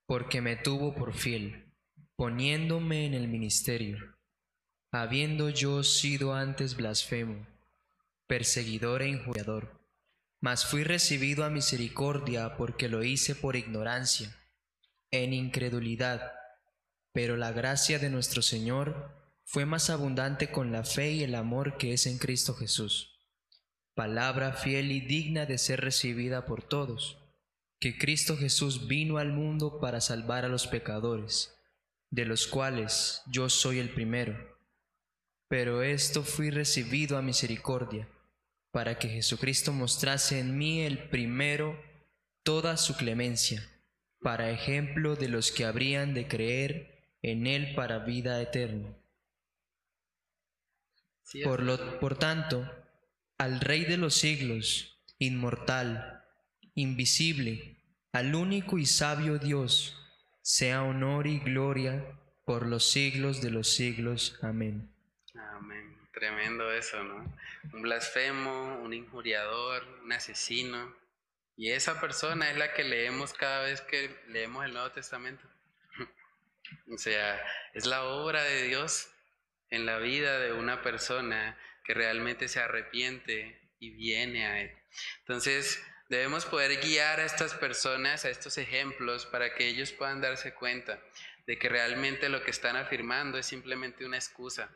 [0.08, 1.70] porque me tuvo por fiel,
[2.16, 4.16] poniéndome en el ministerio,
[4.90, 7.46] habiendo yo sido antes blasfemo,
[8.26, 9.84] perseguidor e injuriador,
[10.40, 14.34] mas fui recibido a misericordia porque lo hice por ignorancia,
[15.10, 16.32] en incredulidad,
[17.12, 21.76] pero la gracia de nuestro Señor fue más abundante con la fe y el amor
[21.76, 23.20] que es en Cristo Jesús.
[23.94, 27.27] Palabra fiel y digna de ser recibida por todos,
[27.80, 31.54] que Cristo Jesús vino al mundo para salvar a los pecadores,
[32.10, 34.36] de los cuales yo soy el primero.
[35.48, 38.08] Pero esto fui recibido a misericordia,
[38.72, 41.80] para que Jesucristo mostrase en mí el primero
[42.42, 43.66] toda su clemencia,
[44.20, 48.96] para ejemplo de los que habrían de creer en Él para vida eterna.
[51.44, 52.68] Por, lo, por tanto,
[53.36, 56.17] al Rey de los siglos, inmortal,
[56.78, 57.76] invisible,
[58.12, 59.96] al único y sabio Dios,
[60.42, 62.04] sea honor y gloria
[62.46, 64.38] por los siglos de los siglos.
[64.42, 64.94] Amén.
[65.34, 65.98] Amén.
[66.14, 67.36] Tremendo eso, ¿no?
[67.72, 70.94] Un blasfemo, un injuriador, un asesino.
[71.56, 75.44] Y esa persona es la que leemos cada vez que leemos el Nuevo Testamento.
[76.94, 77.42] o sea,
[77.74, 79.10] es la obra de Dios
[79.70, 84.70] en la vida de una persona que realmente se arrepiente y viene a Él.
[85.20, 90.54] Entonces, debemos poder guiar a estas personas, a estos ejemplos, para que ellos puedan darse
[90.54, 91.00] cuenta
[91.46, 94.70] de que realmente lo que están afirmando es simplemente una excusa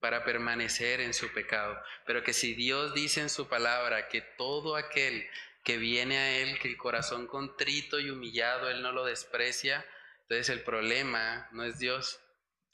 [0.00, 4.76] para permanecer en su pecado, pero que si Dios dice en su palabra que todo
[4.76, 5.26] aquel
[5.64, 9.84] que viene a Él, que el corazón contrito y humillado, Él no lo desprecia,
[10.22, 12.20] entonces el problema no es Dios,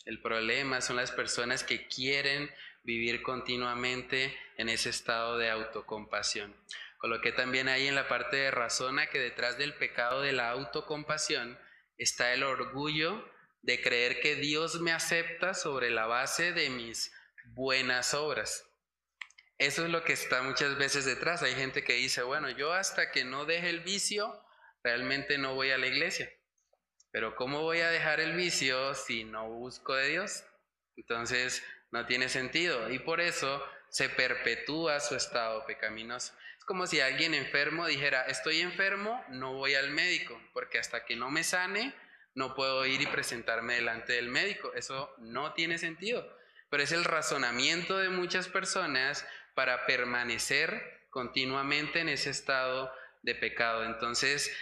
[0.05, 2.51] el problema son las personas que quieren
[2.83, 6.55] vivir continuamente en ese estado de autocompasión.
[7.03, 11.59] Coloqué también ahí en la parte de razona que detrás del pecado de la autocompasión
[11.99, 13.29] está el orgullo
[13.61, 17.13] de creer que Dios me acepta sobre la base de mis
[17.57, 18.65] buenas obras.
[19.59, 21.43] Eso es lo que está muchas veces detrás.
[21.43, 24.41] Hay gente que dice, bueno, yo hasta que no deje el vicio,
[24.85, 26.31] realmente no voy a la iglesia.
[27.11, 30.45] Pero ¿cómo voy a dejar el vicio si no busco de Dios?
[30.97, 32.91] Entonces no tiene sentido.
[32.91, 36.33] Y por eso se perpetúa su estado pecaminoso.
[36.63, 41.17] Es como si alguien enfermo dijera, estoy enfermo, no voy al médico, porque hasta que
[41.17, 41.93] no me sane,
[42.37, 44.73] no puedo ir y presentarme delante del médico.
[44.77, 46.25] Eso no tiene sentido.
[46.71, 53.85] Pero es el razonamiento de muchas personas para permanecer continuamente en ese estado de pecado.
[53.85, 54.57] Entonces,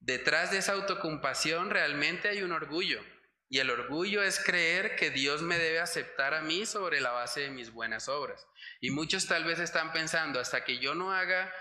[0.00, 3.02] detrás de esa autocompasión realmente hay un orgullo.
[3.48, 7.42] Y el orgullo es creer que Dios me debe aceptar a mí sobre la base
[7.42, 8.46] de mis buenas obras.
[8.80, 11.52] Y muchos tal vez están pensando, hasta que yo no haga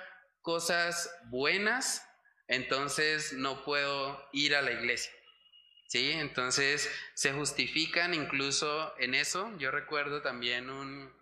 [0.41, 2.07] cosas buenas,
[2.47, 5.11] entonces no puedo ir a la iglesia.
[5.87, 6.11] ¿Sí?
[6.11, 9.55] Entonces se justifican incluso en eso.
[9.59, 11.13] Yo recuerdo también un,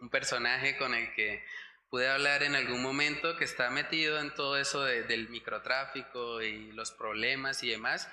[0.00, 1.44] un personaje con el que
[1.88, 6.72] pude hablar en algún momento que está metido en todo eso de, del microtráfico y
[6.72, 8.08] los problemas y demás.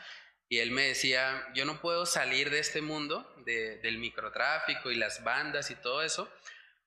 [0.52, 4.96] Y él me decía, yo no puedo salir de este mundo de, del microtráfico y
[4.96, 6.30] las bandas y todo eso,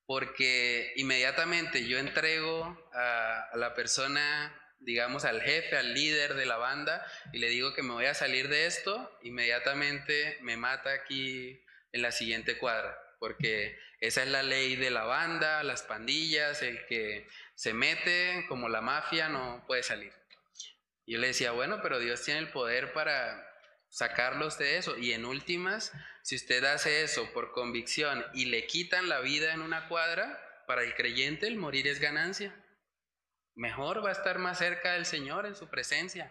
[0.05, 6.59] porque inmediatamente yo entrego a, a la persona digamos, al jefe, al líder de la
[6.59, 11.64] banda, y le digo que me voy a salir de esto, inmediatamente me mata aquí
[11.92, 16.85] en la siguiente cuadra, porque esa es la ley de la banda, las pandillas, el
[16.85, 20.12] que se mete como la mafia no puede salir.
[21.07, 23.53] Y yo le decía, bueno, pero Dios tiene el poder para
[23.94, 24.96] sacarlos de eso.
[24.98, 29.62] Y en últimas, si usted hace eso por convicción y le quitan la vida en
[29.62, 32.54] una cuadra, para el creyente el morir es ganancia
[33.54, 36.30] mejor va a estar más cerca del Señor en su presencia.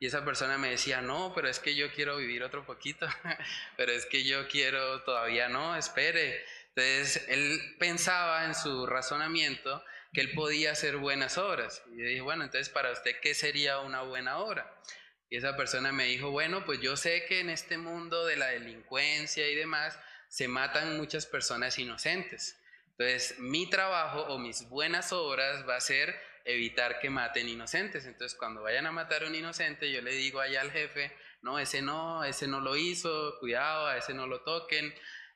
[0.00, 3.06] Y esa persona me decía, no, pero es que yo quiero vivir otro poquito,
[3.76, 6.44] pero es que yo quiero todavía no, espere.
[6.74, 11.82] Entonces él pensaba en su razonamiento que él podía hacer buenas obras.
[11.92, 14.72] Y yo dije, bueno, entonces para usted, ¿qué sería una buena obra?
[15.34, 18.50] Y esa persona me dijo, bueno, pues yo sé que en este mundo de la
[18.50, 22.56] delincuencia y demás se matan muchas personas inocentes.
[22.92, 28.06] Entonces mi trabajo o mis buenas obras va a ser evitar que maten inocentes.
[28.06, 31.10] Entonces, cuando vayan a matar a un inocente, yo le digo allá al jefe,
[31.42, 34.94] no, ese no, ese no lo hizo, cuidado, a ese no lo toquen.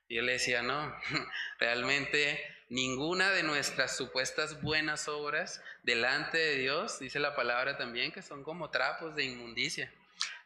[0.09, 0.95] Y yo le decía, no,
[1.59, 2.41] realmente
[2.71, 8.43] ninguna de nuestras supuestas buenas obras delante de Dios, dice la palabra también, que son
[8.43, 9.93] como trapos de inmundicia.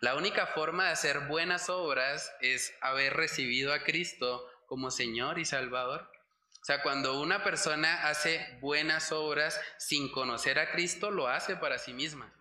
[0.01, 5.45] La única forma de hacer buenas obras es haber recibido a Cristo como Señor y
[5.45, 6.11] Salvador.
[6.61, 11.79] O sea, cuando una persona hace buenas obras sin conocer a Cristo, lo hace para
[11.79, 12.33] sí misma,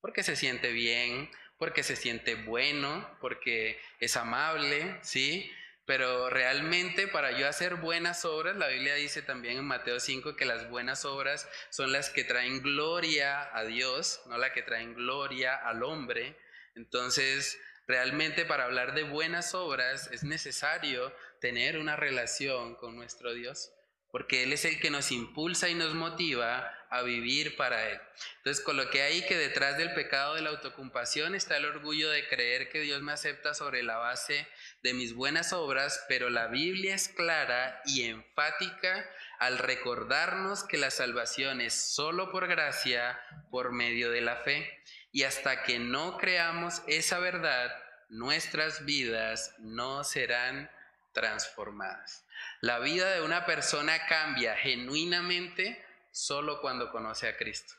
[0.00, 5.50] porque se siente bien, porque se siente bueno, porque es amable, ¿sí?
[5.86, 10.44] Pero realmente para yo hacer buenas obras, la Biblia dice también en Mateo 5 que
[10.44, 15.54] las buenas obras son las que traen gloria a Dios, no las que traen gloria
[15.54, 16.36] al hombre.
[16.74, 17.56] Entonces,
[17.86, 23.72] realmente para hablar de buenas obras es necesario tener una relación con nuestro Dios,
[24.16, 28.00] porque Él es el que nos impulsa y nos motiva a vivir para Él.
[28.38, 32.70] Entonces coloqué ahí que detrás del pecado de la autocompasión está el orgullo de creer
[32.70, 34.48] que Dios me acepta sobre la base
[34.82, 39.06] de mis buenas obras, pero la Biblia es clara y enfática
[39.38, 44.82] al recordarnos que la salvación es solo por gracia, por medio de la fe.
[45.12, 47.70] Y hasta que no creamos esa verdad,
[48.08, 50.70] nuestras vidas no serán
[51.12, 52.25] transformadas.
[52.60, 57.74] La vida de una persona cambia genuinamente solo cuando conoce a Cristo.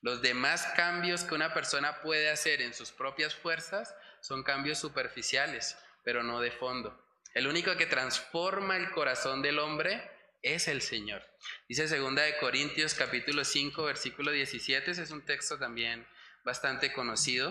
[0.00, 5.76] Los demás cambios que una persona puede hacer en sus propias fuerzas son cambios superficiales,
[6.02, 6.98] pero no de fondo.
[7.34, 10.02] El único que transforma el corazón del hombre
[10.42, 11.22] es el Señor.
[11.68, 16.06] Dice segunda de Corintios capítulo 5 versículo 17, ese es un texto también
[16.44, 17.50] bastante conocido,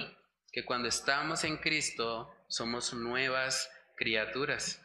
[0.52, 4.82] que cuando estamos en Cristo somos nuevas criaturas.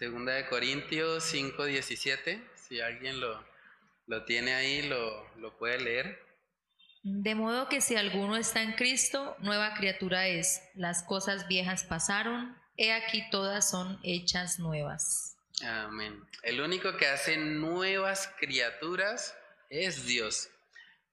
[0.00, 2.42] Segunda de Corintios 5, 17.
[2.54, 3.46] Si alguien lo,
[4.06, 6.18] lo tiene ahí, lo, lo puede leer.
[7.02, 10.62] De modo que si alguno está en Cristo, nueva criatura es.
[10.74, 15.36] Las cosas viejas pasaron, he aquí todas son hechas nuevas.
[15.62, 16.18] Amén.
[16.44, 19.36] El único que hace nuevas criaturas
[19.68, 20.48] es Dios.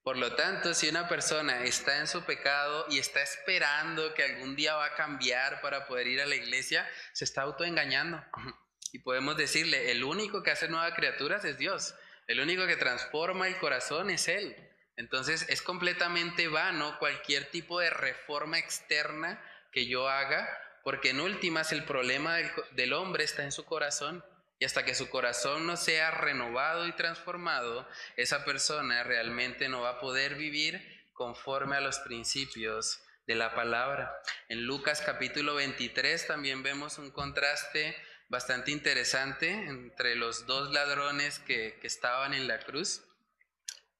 [0.02, 4.56] Por lo tanto, si una persona está en su pecado y está esperando que algún
[4.56, 8.24] día va a cambiar para poder ir a la iglesia, se está autoengañando.
[8.92, 11.94] Y podemos decirle, el único que hace nuevas criaturas es Dios.
[12.26, 14.56] El único que transforma el corazón es Él.
[14.96, 20.48] Entonces es completamente vano cualquier tipo de reforma externa que yo haga,
[20.82, 22.36] porque en últimas el problema
[22.72, 24.24] del, hombre está en su corazón.
[24.58, 29.90] Y hasta que su corazón no sea renovado y transformado, esa persona realmente no va
[29.90, 30.82] a poder vivir
[31.12, 34.12] conforme a los principios de la palabra.
[34.48, 37.96] En Lucas capítulo 23 también vemos un contraste
[38.28, 43.02] bastante interesante entre los dos ladrones que, estaban en la cruz.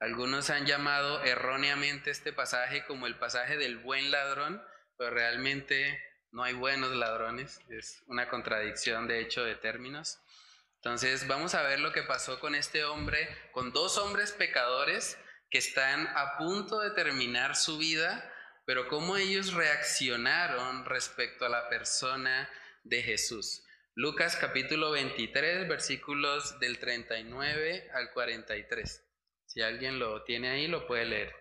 [0.01, 4.63] Algunos han llamado erróneamente este pasaje como el pasaje del buen ladrón,
[4.97, 6.01] pero realmente
[6.31, 10.19] no hay buenos ladrones, es una contradicción de hecho de términos.
[10.77, 15.19] Entonces vamos a ver lo que pasó con este hombre, con dos hombres pecadores
[15.51, 18.31] que están a punto de terminar su vida,
[18.67, 22.49] pero cómo ellos reaccionaron respecto a la persona
[22.85, 23.65] de Jesús.
[24.01, 29.03] Lucas capítulo 23, versículos del 39 al 43.
[29.45, 31.33] Si alguien lo tiene ahí, lo puede leer.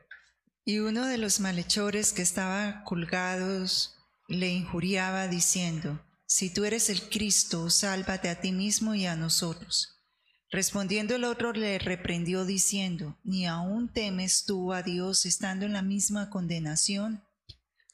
[0.66, 7.00] Y uno de los malhechores que estaba colgados le injuriaba diciendo, Si tú eres el
[7.10, 10.02] Cristo, sálvate a ti mismo y a nosotros.
[10.50, 15.84] Respondiendo el otro le reprendió diciendo, ¿Ni aún temes tú a Dios estando en la
[15.84, 17.24] misma condenación?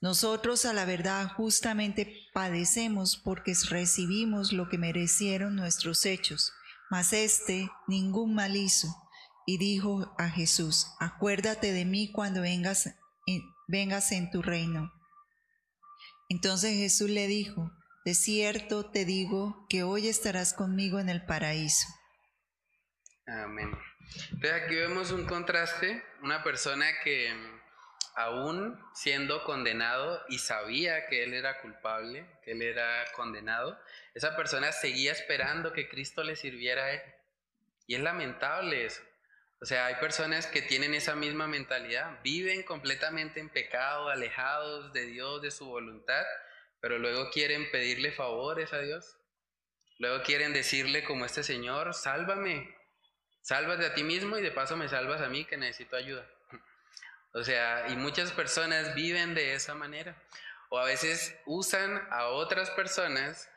[0.04, 6.52] Nosotros a la verdad justamente padecemos porque recibimos lo que merecieron nuestros hechos,
[6.90, 8.90] mas éste ningún mal hizo.
[9.46, 12.88] Y dijo a Jesús, acuérdate de mí cuando vengas
[13.28, 14.92] en, vengas en tu reino.
[16.28, 17.72] Entonces Jesús le dijo,
[18.04, 21.88] de cierto te digo que hoy estarás conmigo en el paraíso.
[23.26, 23.72] Amén.
[24.34, 27.63] Entonces aquí vemos un contraste, una persona que
[28.16, 33.80] aún siendo condenado y sabía que él era culpable, que él era condenado,
[34.14, 37.02] esa persona seguía esperando que Cristo le sirviera a él.
[37.88, 39.02] Y es lamentable eso.
[39.62, 45.06] O sea, hay personas que tienen esa misma mentalidad, viven completamente en pecado, alejados de
[45.06, 46.26] Dios, de su voluntad,
[46.82, 49.18] pero luego quieren pedirle favores a Dios.
[50.00, 52.76] Luego quieren decirle como este Señor, sálvame,
[53.42, 56.30] sálvate a ti mismo y de paso me salvas a mí que necesito ayuda.
[57.34, 60.16] O sea, y muchas personas viven de esa manera.
[60.70, 63.50] O a veces usan a otras personas,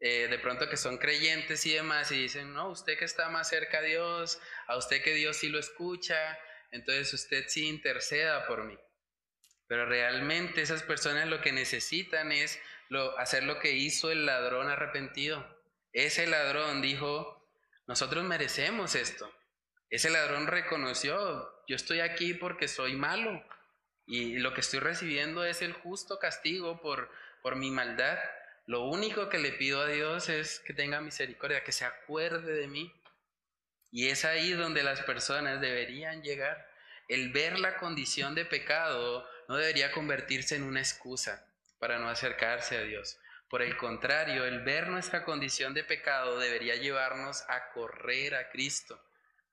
[0.00, 3.48] eh, de pronto que son creyentes y demás, y dicen, no, usted que está más
[3.48, 6.38] cerca a Dios, a usted que Dios sí lo escucha,
[6.72, 8.76] entonces usted sí interceda por mí.
[9.68, 12.58] Pero realmente esas personas lo que necesitan es
[12.88, 15.46] lo, hacer lo que hizo el ladrón arrepentido.
[15.92, 17.48] Ese ladrón dijo,
[17.86, 19.32] nosotros merecemos esto.
[19.90, 23.44] Ese ladrón reconoció, yo estoy aquí porque soy malo
[24.06, 27.10] y lo que estoy recibiendo es el justo castigo por,
[27.42, 28.16] por mi maldad.
[28.66, 32.68] Lo único que le pido a Dios es que tenga misericordia, que se acuerde de
[32.68, 32.94] mí.
[33.90, 36.70] Y es ahí donde las personas deberían llegar.
[37.08, 41.44] El ver la condición de pecado no debería convertirse en una excusa
[41.80, 43.18] para no acercarse a Dios.
[43.48, 49.02] Por el contrario, el ver nuestra condición de pecado debería llevarnos a correr a Cristo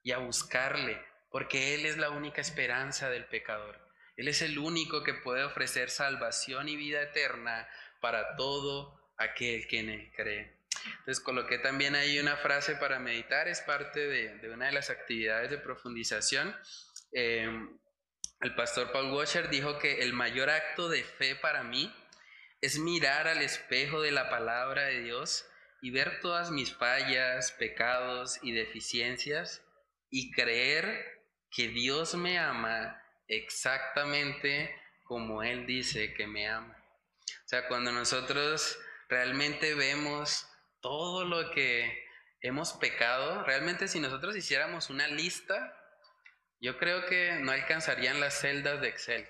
[0.07, 0.97] y a buscarle,
[1.29, 3.77] porque Él es la única esperanza del pecador.
[4.15, 7.67] Él es el único que puede ofrecer salvación y vida eterna
[7.99, 10.59] para todo aquel que en Él cree.
[10.99, 15.51] Entonces coloqué también ahí una frase para meditar, es parte de, una de las actividades
[15.51, 16.55] de profundización.
[17.11, 17.77] Em,
[18.39, 21.93] el pastor Paul Washer dijo que el mayor acto de fe para mí
[22.61, 25.45] es mirar al espejo de la palabra de Dios
[25.81, 29.66] y ver todas mis fallas, pecados y deficiencias
[30.09, 36.75] y creer que Dios me ama exactamente como Él dice que me ama.
[37.45, 38.77] O sea, cuando nosotros
[39.09, 40.47] realmente vemos
[40.81, 42.05] todo lo que
[42.41, 45.73] hemos pecado, realmente si nosotros hiciéramos una lista,
[46.59, 49.27] yo creo que no alcanzarían las celdas de Excel.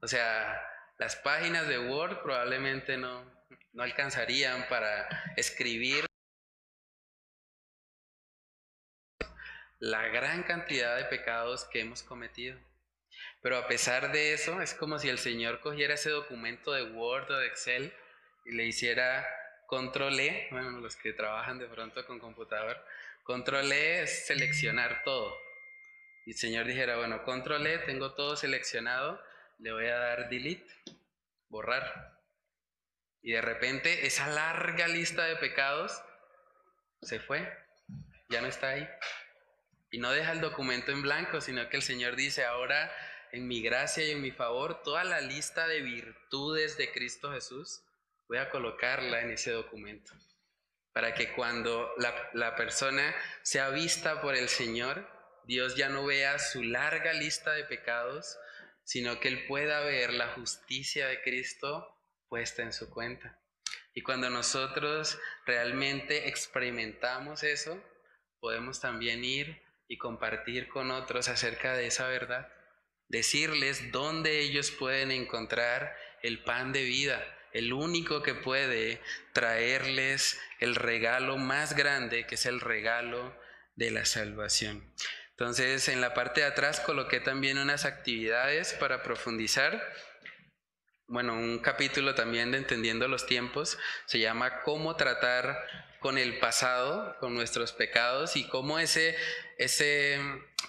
[0.00, 0.60] O sea,
[0.98, 3.24] las páginas de Word probablemente no,
[3.72, 6.09] no alcanzarían para escribir
[9.80, 12.58] la gran cantidad de pecados que hemos cometido.
[13.42, 17.30] Pero a pesar de eso, es como si el Señor cogiera ese documento de Word
[17.30, 17.92] o de Excel
[18.44, 19.26] y le hiciera
[19.66, 22.76] control E, bueno, los que trabajan de pronto con computador,
[23.24, 25.34] control E es seleccionar todo.
[26.26, 29.22] Y el Señor dijera, bueno, control E, tengo todo seleccionado,
[29.58, 30.70] le voy a dar delete,
[31.48, 32.18] borrar.
[33.22, 36.02] Y de repente esa larga lista de pecados
[37.00, 37.50] se fue,
[38.28, 38.88] ya no está ahí.
[39.90, 42.92] Y no deja el documento en blanco, sino que el Señor dice, ahora
[43.32, 47.82] en mi gracia y en mi favor, toda la lista de virtudes de Cristo Jesús,
[48.28, 50.12] voy a colocarla en ese documento.
[50.92, 55.08] Para que cuando la, la persona sea vista por el Señor,
[55.44, 58.38] Dios ya no vea su larga lista de pecados,
[58.84, 61.96] sino que Él pueda ver la justicia de Cristo
[62.28, 63.40] puesta en su cuenta.
[63.94, 67.82] Y cuando nosotros realmente experimentamos eso,
[68.38, 69.60] podemos también ir
[69.90, 72.48] y compartir con otros acerca de esa verdad,
[73.08, 77.20] decirles dónde ellos pueden encontrar el pan de vida,
[77.52, 83.36] el único que puede traerles el regalo más grande, que es el regalo
[83.74, 84.94] de la salvación.
[85.30, 89.82] Entonces, en la parte de atrás coloqué también unas actividades para profundizar
[91.08, 93.76] bueno, un capítulo también de Entendiendo los Tiempos,
[94.06, 95.58] se llama Cómo tratar
[96.00, 99.16] con el pasado, con nuestros pecados y cómo ese,
[99.58, 100.18] ese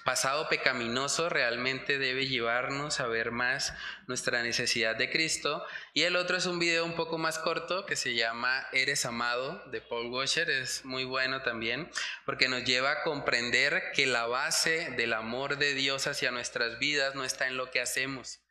[0.03, 3.73] pasado pecaminoso realmente debe llevarnos a ver más
[4.07, 5.65] nuestra necesidad de Cristo.
[5.93, 9.63] Y el otro es un video un poco más corto que se llama Eres amado
[9.71, 11.89] de Paul Washer, es muy bueno también
[12.25, 17.15] porque nos lleva a comprender que la base del amor de Dios hacia nuestras vidas
[17.15, 18.41] no está en lo que hacemos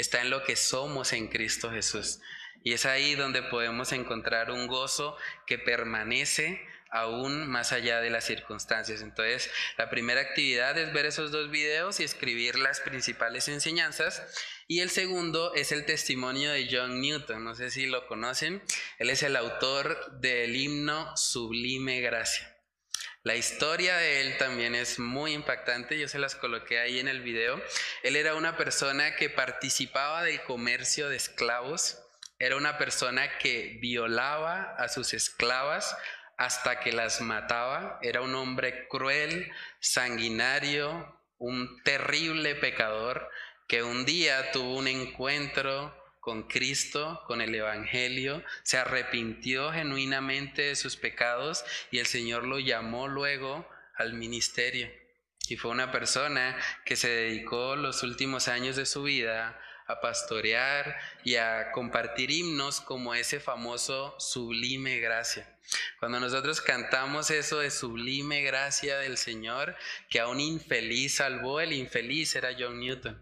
[0.00, 2.20] está en lo que somos en Cristo Jesús.
[2.62, 8.24] Y es ahí donde podemos encontrar un gozo que permanece aún más allá de las
[8.24, 9.02] circunstancias.
[9.02, 14.22] Entonces, la primera actividad es ver esos dos videos y escribir las principales enseñanzas.
[14.66, 17.44] Y el segundo es el testimonio de John Newton.
[17.44, 18.62] No sé si lo conocen.
[18.98, 22.54] Él es el autor del himno Sublime Gracia.
[23.24, 27.20] La historia de él también es muy impactante, yo se las coloqué ahí en el
[27.20, 27.60] video.
[28.02, 31.98] Él era una persona que participaba del comercio de esclavos,
[32.38, 35.96] era una persona que violaba a sus esclavas
[36.36, 43.28] hasta que las mataba, era un hombre cruel, sanguinario, un terrible pecador
[43.66, 50.76] que un día tuvo un encuentro con Cristo, con el Evangelio, se arrepintió genuinamente de
[50.76, 54.90] sus pecados y el Señor lo llamó luego al ministerio.
[55.48, 59.58] Y fue una persona que se dedicó los últimos años de su vida
[59.88, 65.58] a pastorear y a compartir himnos como ese famoso sublime gracia.
[65.98, 69.76] Cuando nosotros cantamos eso de sublime gracia del Señor,
[70.08, 73.20] que a un infeliz salvó, el infeliz era John Newton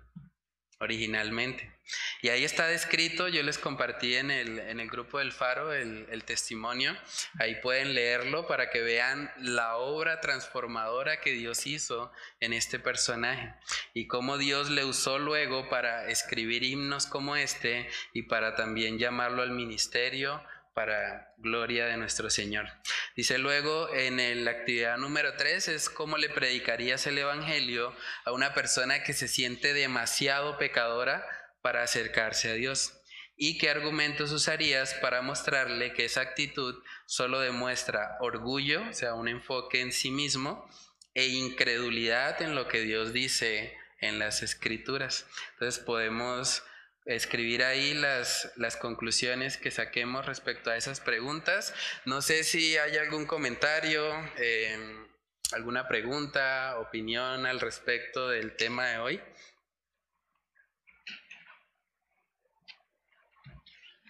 [0.78, 1.75] originalmente.
[2.22, 6.06] Y ahí está descrito, yo les compartí en el, en el grupo del Faro el,
[6.10, 6.96] el, testimonio,
[7.38, 13.54] ahí pueden leerlo para que vean la obra transformadora que Dios hizo en este personaje
[13.94, 19.42] y cómo Dios le usó luego para escribir himnos como este y para también llamarlo
[19.42, 20.42] al ministerio
[20.76, 22.68] para gloria de nuestro Señor.
[23.16, 28.52] Dice luego en la actividad número 3 es cómo le predicarías el Evangelio a una
[28.52, 31.26] persona que se siente demasiado pecadora
[31.66, 32.92] para acercarse a Dios.
[33.36, 39.26] ¿Y qué argumentos usarías para mostrarle que esa actitud solo demuestra orgullo, o sea, un
[39.26, 40.64] enfoque en sí mismo,
[41.12, 45.26] e incredulidad en lo que Dios dice en las escrituras?
[45.54, 46.62] Entonces podemos
[47.04, 51.74] escribir ahí las, las conclusiones que saquemos respecto a esas preguntas.
[52.04, 55.04] No sé si hay algún comentario, em,
[55.50, 59.20] alguna pregunta, opinión al respecto del tema de hoy.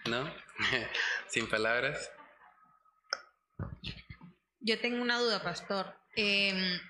[0.09, 0.33] ¿No?
[1.29, 2.11] Sin palabras.
[4.61, 5.95] Yo tengo una duda, pastor.
[6.15, 6.81] Em,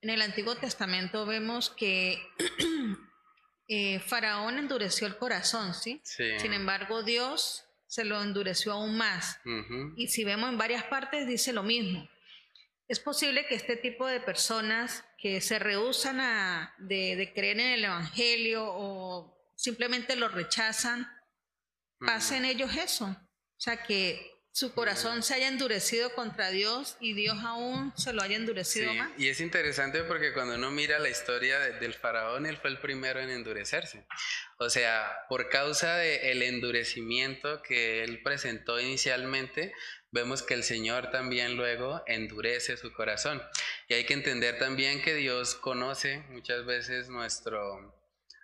[0.00, 2.20] en el Antiguo Testamento vemos que
[3.68, 6.00] eh, Faraón endureció el corazón, ¿sí?
[6.04, 6.38] Sí.
[6.38, 9.38] Sin embargo, Dios se lo endureció aún más.
[9.96, 12.08] Y si vemos en varias partes, dice lo mismo.
[12.88, 17.66] Es posible que este tipo de personas que se rehusan a, de, de creer en
[17.66, 21.06] el Evangelio o simplemente lo rechazan,
[22.06, 23.06] pasa en ellos eso.
[23.06, 28.20] O sea, que su corazón se haya endurecido contra Dios y Dios aún se lo
[28.20, 29.10] haya endurecido Sí, más.
[29.16, 32.78] y es interesante porque cuando uno mira la historia de- del faraón, él fue el
[32.78, 34.06] primero en endurecerse.
[34.58, 39.72] O sea, por causa del endurecimiento que él presentó inicialmente,
[40.10, 43.42] vemos que el Señor también luego endurece su corazón.
[43.88, 48.01] Y hay que entender también que Dios conoce muchas veces nuestro,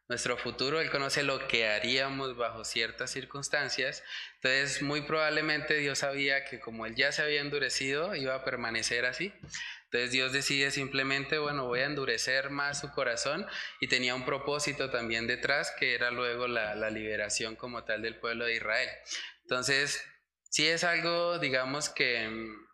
[0.09, 4.03] nuestro futuro, Él conoce lo que haríamos bajo ciertas circunstancias.
[4.37, 9.05] Entonces, muy probablemente Dios sabía que como Él ya se había endurecido, iba a permanecer
[9.05, 9.33] así.
[9.91, 13.47] Entonces Dios decide simplemente, bueno, voy a endurecer más su corazón
[13.81, 18.45] y tenía un propósito también detrás, que era luego la, liberación como tal del pueblo
[18.45, 18.89] de Israel.
[19.43, 20.05] Entonces,
[20.43, 22.68] sí es algo, digamos, que, mm,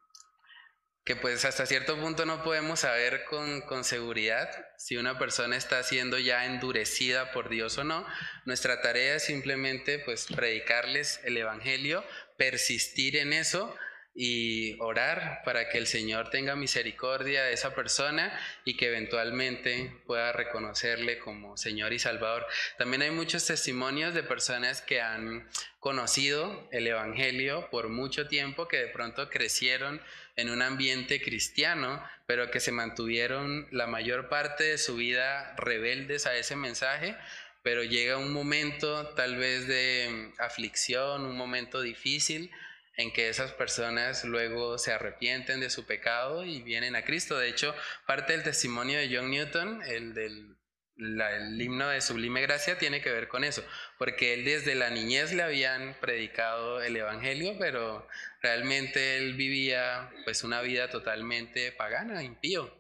[1.05, 4.49] que pues hasta cierto punto no podemos saber con, con seguridad
[4.79, 8.07] si una persona está siendo ya endurecida por Dios o no.
[8.47, 12.05] Nuestra tarea es simplemente pues predicarles el Evangelio,
[12.39, 13.77] persistir en eso
[14.15, 18.33] y orar para que el Señor tenga misericordia de esa persona
[18.65, 22.47] y que eventualmente pueda reconocerle como Señor y Salvador.
[22.79, 25.49] También hay muchos testimonios de personas que han
[25.81, 30.01] conocido el Evangelio por mucho tiempo, que de pronto crecieron
[30.37, 36.27] en un ambiente cristiano, pero que se mantuvieron la mayor parte de su vida rebeldes
[36.27, 37.17] a ese mensaje,
[37.63, 42.51] pero llega un momento tal vez de aflicción, un momento difícil
[42.97, 47.39] en que esas personas luego se arrepienten de su pecado y vienen a Cristo.
[47.39, 47.75] De hecho,
[48.07, 50.57] parte del testimonio de John Newton, el del
[50.97, 53.65] el himno de Sublime Gracia, tiene que ver con eso,
[53.99, 58.07] porque él desde la niñez le habían predicado el Evangelio, pero
[58.43, 62.73] realmente él vivía pues una vida totalmente pagana, impío.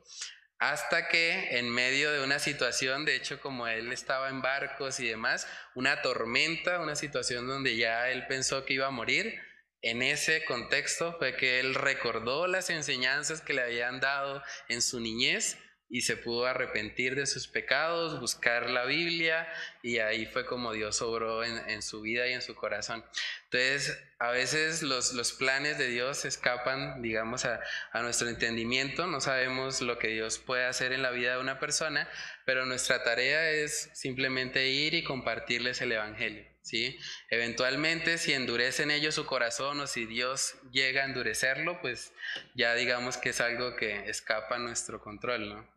[0.58, 5.08] Hasta que en medio de una situación, de hecho como él estaba en barcos y
[5.08, 9.40] demás, una tormenta, una situación donde ya él pensó que iba a morir,
[9.84, 14.98] en ese contexto fue que él recordó las enseñanzas que le habían dado en su
[14.98, 15.58] niñez
[15.90, 19.46] y se pudo arrepentir de sus pecados, buscar la Biblia
[19.82, 23.04] y ahí fue como Dios obró en, en su vida y en su corazón.
[23.44, 27.60] Entonces, a veces los, los planes de Dios escapan, digamos, a,
[27.92, 31.60] a nuestro entendimiento, no sabemos lo que Dios puede hacer en la vida de una
[31.60, 32.08] persona,
[32.46, 36.53] pero nuestra tarea es simplemente ir y compartirles el Evangelio.
[36.64, 36.98] ¿Sí?
[37.28, 42.12] Eventualmente, si endurecen ellos su corazón o si Dios llega a endurecerlo, pues
[42.54, 45.68] ya digamos que es algo que escapa a nuestro control, ¿no?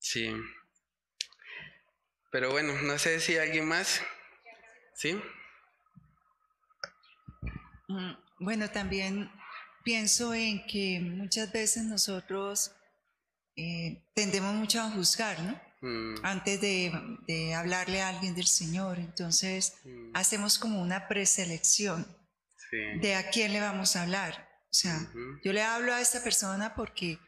[0.00, 0.34] Sí.
[2.32, 4.02] Pero bueno, no sé si alguien más.
[4.94, 5.20] ¿Sí?
[7.88, 9.30] Mm, Bueno, también
[9.84, 12.72] pienso en que muchas veces nosotros
[13.56, 15.60] eh, tendemos mucho a juzgar, ¿no?
[15.82, 16.92] Mm, Antes de,
[17.26, 18.98] de hablarle a alguien del Señor.
[18.98, 22.06] Entonces, mm, hacemos como una preselección
[22.70, 22.76] sí.
[23.00, 24.48] de a quién le vamos a hablar.
[24.64, 25.40] O sea, Ujú.
[25.42, 27.18] yo le hablo a esta persona porque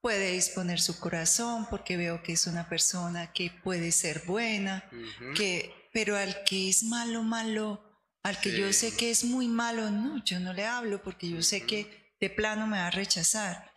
[0.00, 5.34] puede disponer su corazón, porque veo que es una persona que puede ser buena, Ujú.
[5.34, 7.82] que, pero al que es malo, malo,
[8.22, 8.90] al que yo Sí.
[8.90, 11.66] sé que es muy malo, no, yo no le hablo porque yo sé Ujú.
[11.66, 13.70] que de plano me va a rechazar.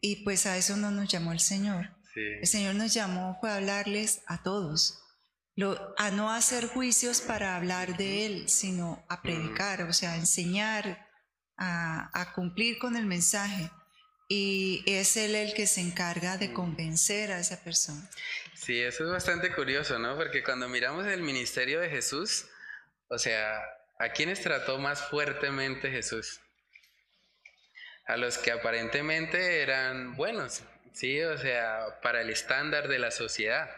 [0.00, 1.90] Y pues a eso no nos llamó el Señor.
[2.14, 2.46] El.
[2.46, 4.96] Señor nos llamó fue a hablarles a todos,
[5.56, 10.16] Lo- a no hacer juicios para hablar de Él, sino a predicar, o sea, a
[10.16, 11.06] enseñar,
[11.56, 13.70] a, a cumplir con el mensaje.
[14.28, 16.54] Y es Él el que se encarga de Mm.
[16.54, 18.08] convencer a esa persona.
[18.54, 20.16] Sí, eso es bastante curioso, ¿no?
[20.16, 22.46] Porque cuando miramos el ministerio de Jesús,
[23.08, 23.60] o sea,
[23.98, 26.40] ¿a quiénes trató más fuertemente Jesús?
[28.06, 31.22] A los que aparentemente eran buenos, ¿sí?
[31.22, 33.70] O sea, para el estándar de la sociedad.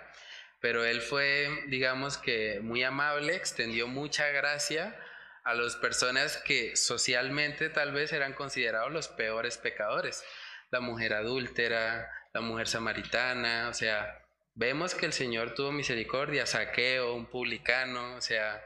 [0.61, 4.97] Pero él fue, digamos que, muy amable, extendió mucha gracia
[5.45, 10.25] a las personas que socialmente tal vez eran considerados los peores pecadores.
[10.71, 14.23] La mujer adúltera, la mujer samaritana, o sea,
[14.55, 18.63] vemos que el Señor tuvo misericordia, saqueo, un publicano, o sea,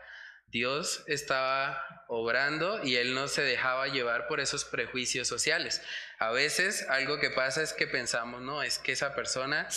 [0.57, 5.83] Dios estaba obrando y Él no se dejaba llevar por esos prejuicios sociales.
[6.19, 9.69] A veces algo que pasa es que pensamos, no, es que esa persona,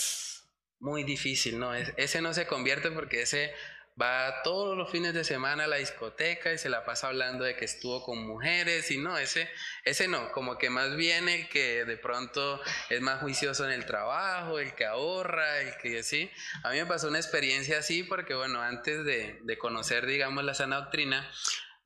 [0.78, 3.52] muy difícil, no, es- ese no se convierte porque ese
[4.00, 7.56] va todos los fines de semana a la discoteca y se la pasa hablando de
[7.56, 9.48] que estuvo con mujeres y no, ese,
[9.84, 13.86] ese no, como que más bien el que de pronto es más juicioso en el
[13.86, 16.30] trabajo, el que ahorra, el que sí.
[16.62, 20.54] A mí me pasó una experiencia así porque bueno, antes de, de conocer digamos la
[20.54, 21.30] sana doctrina,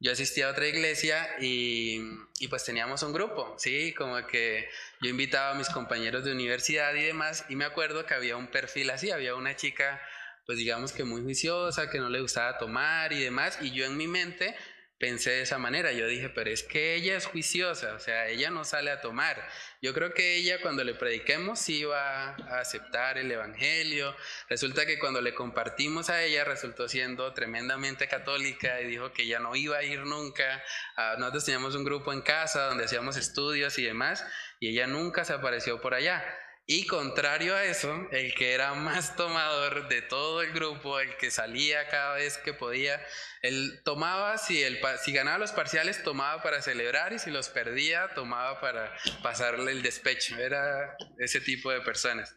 [0.01, 1.99] yo asistía a otra iglesia y,
[2.39, 3.95] y, pues teníamos un grupo, ¿sí?
[3.95, 4.69] Como que
[5.01, 8.49] yo invitaba a mis compañeros de universidad y demás y me acuerdo que había un
[8.49, 10.03] perfil así, había una chica
[10.47, 13.97] pues digamos que muy juiciosa, que no le gustaba tomar y demás, y yo en
[13.97, 14.55] mi mente
[14.99, 18.51] pensé de esa manera, yo dije, pero es que ella es juiciosa, o sea, ella
[18.51, 19.37] no sale a tomar.
[19.83, 24.17] Yo creo que ella cuando le prediquemos sí iba a aceptar el Evangelio.
[24.49, 29.41] Resulta que cuando le compartimos a ella resultó siendo tremendamente católica y dijo que ella
[29.41, 30.63] no iba a ir nunca.
[30.97, 34.25] Ah, nosotros teníamos un grupo en casa donde hacíamos estudios y demás,
[34.59, 36.25] y ella nunca se apareció por allá.
[36.67, 41.31] Y contrario a eso, el que era más tomador de todo el grupo, el que
[41.31, 43.05] salía cada vez que podía,
[43.43, 44.63] él tomaba, si,
[45.09, 50.39] ganaba los parciales, tomaba para celebrar y si los perdía, tomaba para pasarle el despecho.
[50.39, 52.35] Era ese tipo de personas.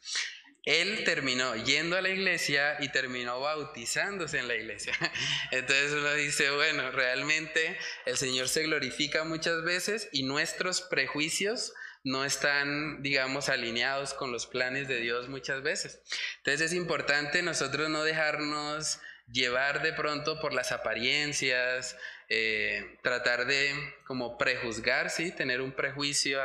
[0.65, 4.91] Él terminó yendo a la iglesia y terminó bautizándose en la iglesia.
[5.51, 11.71] Entonces uno dice, bueno, realmente el Señor se glorifica muchas veces y nuestros prejuicios
[12.07, 16.01] no están, digamos, alineados con los planes de Dios muchas veces.
[16.37, 21.97] Entonces es importante nosotros no dejarnos llevar de pronto por las apariencias,
[22.29, 23.73] eh, tratar de
[24.05, 25.33] como prejuzgar, ¿sí?
[25.33, 26.39] tener un prejuicio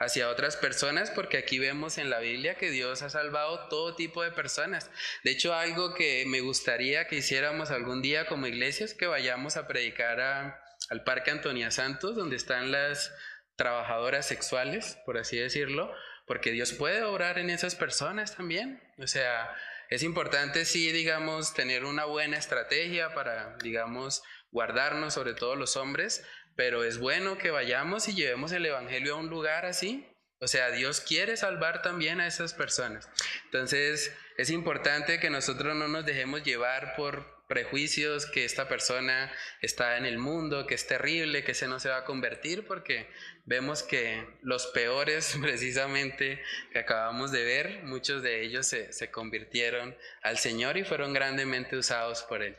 [0.00, 4.20] hacia otras personas, porque aquí vemos en la Biblia que Dios ha salvado todo tipo
[4.24, 4.90] de personas.
[5.22, 9.56] De hecho, algo que me gustaría que hiciéramos algún día como iglesia es que vayamos
[9.56, 10.60] a predicar
[10.90, 13.14] al Parque Antonia Santos, donde están las
[13.56, 15.92] trabajadoras sexuales, por así decirlo,
[16.26, 18.82] porque Dios puede obrar en esas personas también.
[18.98, 19.54] O sea,
[19.90, 26.24] es importante sí, digamos, tener una buena estrategia para, digamos, guardarnos, sobre todo los hombres,
[26.56, 30.08] pero es bueno que vayamos y llevemos el Evangelio a un lugar así.
[30.40, 33.08] O sea, Dios quiere salvar también a esas personas.
[33.46, 39.32] Entonces, es importante que nosotros no nos dejemos llevar por prejuicios, que esta persona
[39.62, 43.08] está en el mundo, que es terrible, que ese no se va a convertir, porque
[43.44, 46.42] vemos que los peores precisamente
[46.72, 51.76] que acabamos de ver, muchos de ellos se, se convirtieron al Señor y fueron grandemente
[51.76, 52.56] usados por Él.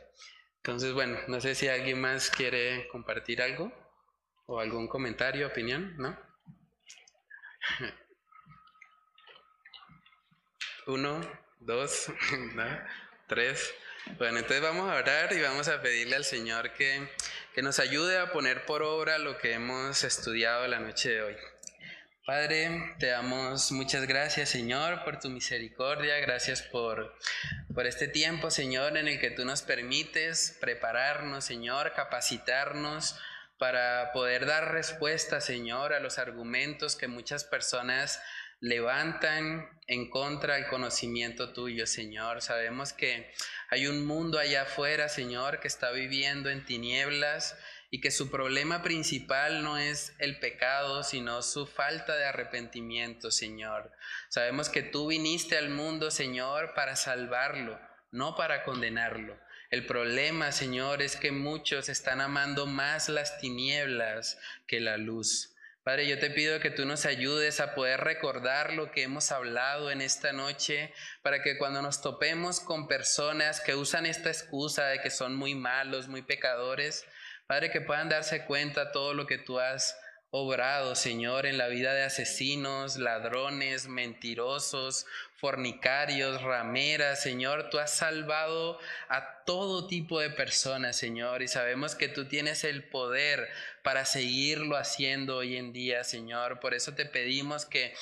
[0.56, 3.70] Entonces, bueno, no sé si alguien más quiere compartir algo
[4.46, 6.18] o algún comentario, opinión, ¿no?
[10.86, 11.20] Uno,
[11.60, 12.10] dos,
[13.28, 13.74] tres.
[14.14, 17.06] Bueno, entonces vamos a orar y vamos a pedirle al Señor que,
[17.54, 21.36] que nos ayude a poner por obra lo que hemos estudiado la noche de hoy.
[22.24, 26.18] Padre, te damos muchas gracias, Señor, por tu misericordia.
[26.20, 27.14] Gracias por,
[27.74, 33.18] por este tiempo, Señor, en el que tú nos permites prepararnos, Señor, capacitarnos
[33.58, 38.22] para poder dar respuesta, Señor, a los argumentos que muchas personas
[38.60, 42.42] levantan en contra del conocimiento tuyo, Señor.
[42.42, 43.32] Sabemos que
[43.70, 47.56] hay un mundo allá afuera, Señor, que está viviendo en tinieblas
[47.90, 53.92] y que su problema principal no es el pecado, sino su falta de arrepentimiento, Señor.
[54.28, 57.78] Sabemos que tú viniste al mundo, Señor, para salvarlo,
[58.10, 59.38] no para condenarlo.
[59.70, 65.55] El problema, Señor, es que muchos están amando más las tinieblas que la luz.
[65.86, 69.92] Padre, yo te pido que tú nos ayudes a poder recordar lo que hemos hablado
[69.92, 75.00] en esta noche, para que cuando nos topemos con personas que usan esta excusa de
[75.00, 77.06] que son muy malos, muy pecadores,
[77.46, 79.96] Padre, que puedan darse cuenta todo lo que tú has
[80.30, 85.06] obrado, Señor, en la vida de asesinos, ladrones, mentirosos,
[85.36, 92.08] fornicarios, rameras, Señor, tú has salvado a todo tipo de personas, Señor, y sabemos que
[92.08, 93.48] tú tienes el poder
[93.82, 96.60] para seguirlo haciendo hoy en día, Señor.
[96.60, 97.94] Por eso te pedimos que,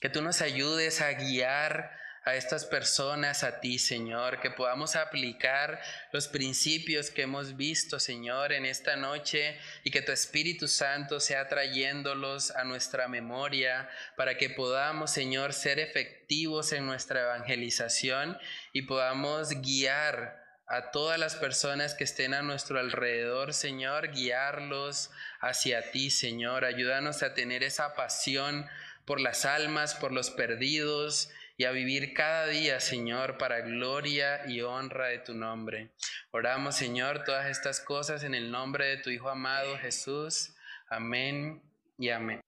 [0.00, 5.80] que tú nos ayudes a guiar a estas personas a ti, Señor, que podamos aplicar
[6.12, 11.48] los principios que hemos visto, Señor, en esta noche y que tu Espíritu Santo sea
[11.48, 18.38] trayéndolos a nuestra memoria para que podamos, Señor, ser efectivos en nuestra evangelización
[18.72, 25.10] y podamos guiar a todas las personas que estén a nuestro alrededor, Señor, guiarlos
[25.40, 26.64] hacia ti, Señor.
[26.64, 28.66] Ayúdanos a tener esa pasión
[29.04, 34.60] por las almas, por los perdidos y a vivir cada día, Señor, para gloria y
[34.62, 35.90] honra de tu nombre.
[36.30, 40.54] Oramos, Señor, todas estas cosas en el nombre de tu Hijo amado Jesús.
[40.88, 41.62] Amén
[41.98, 42.40] y amén.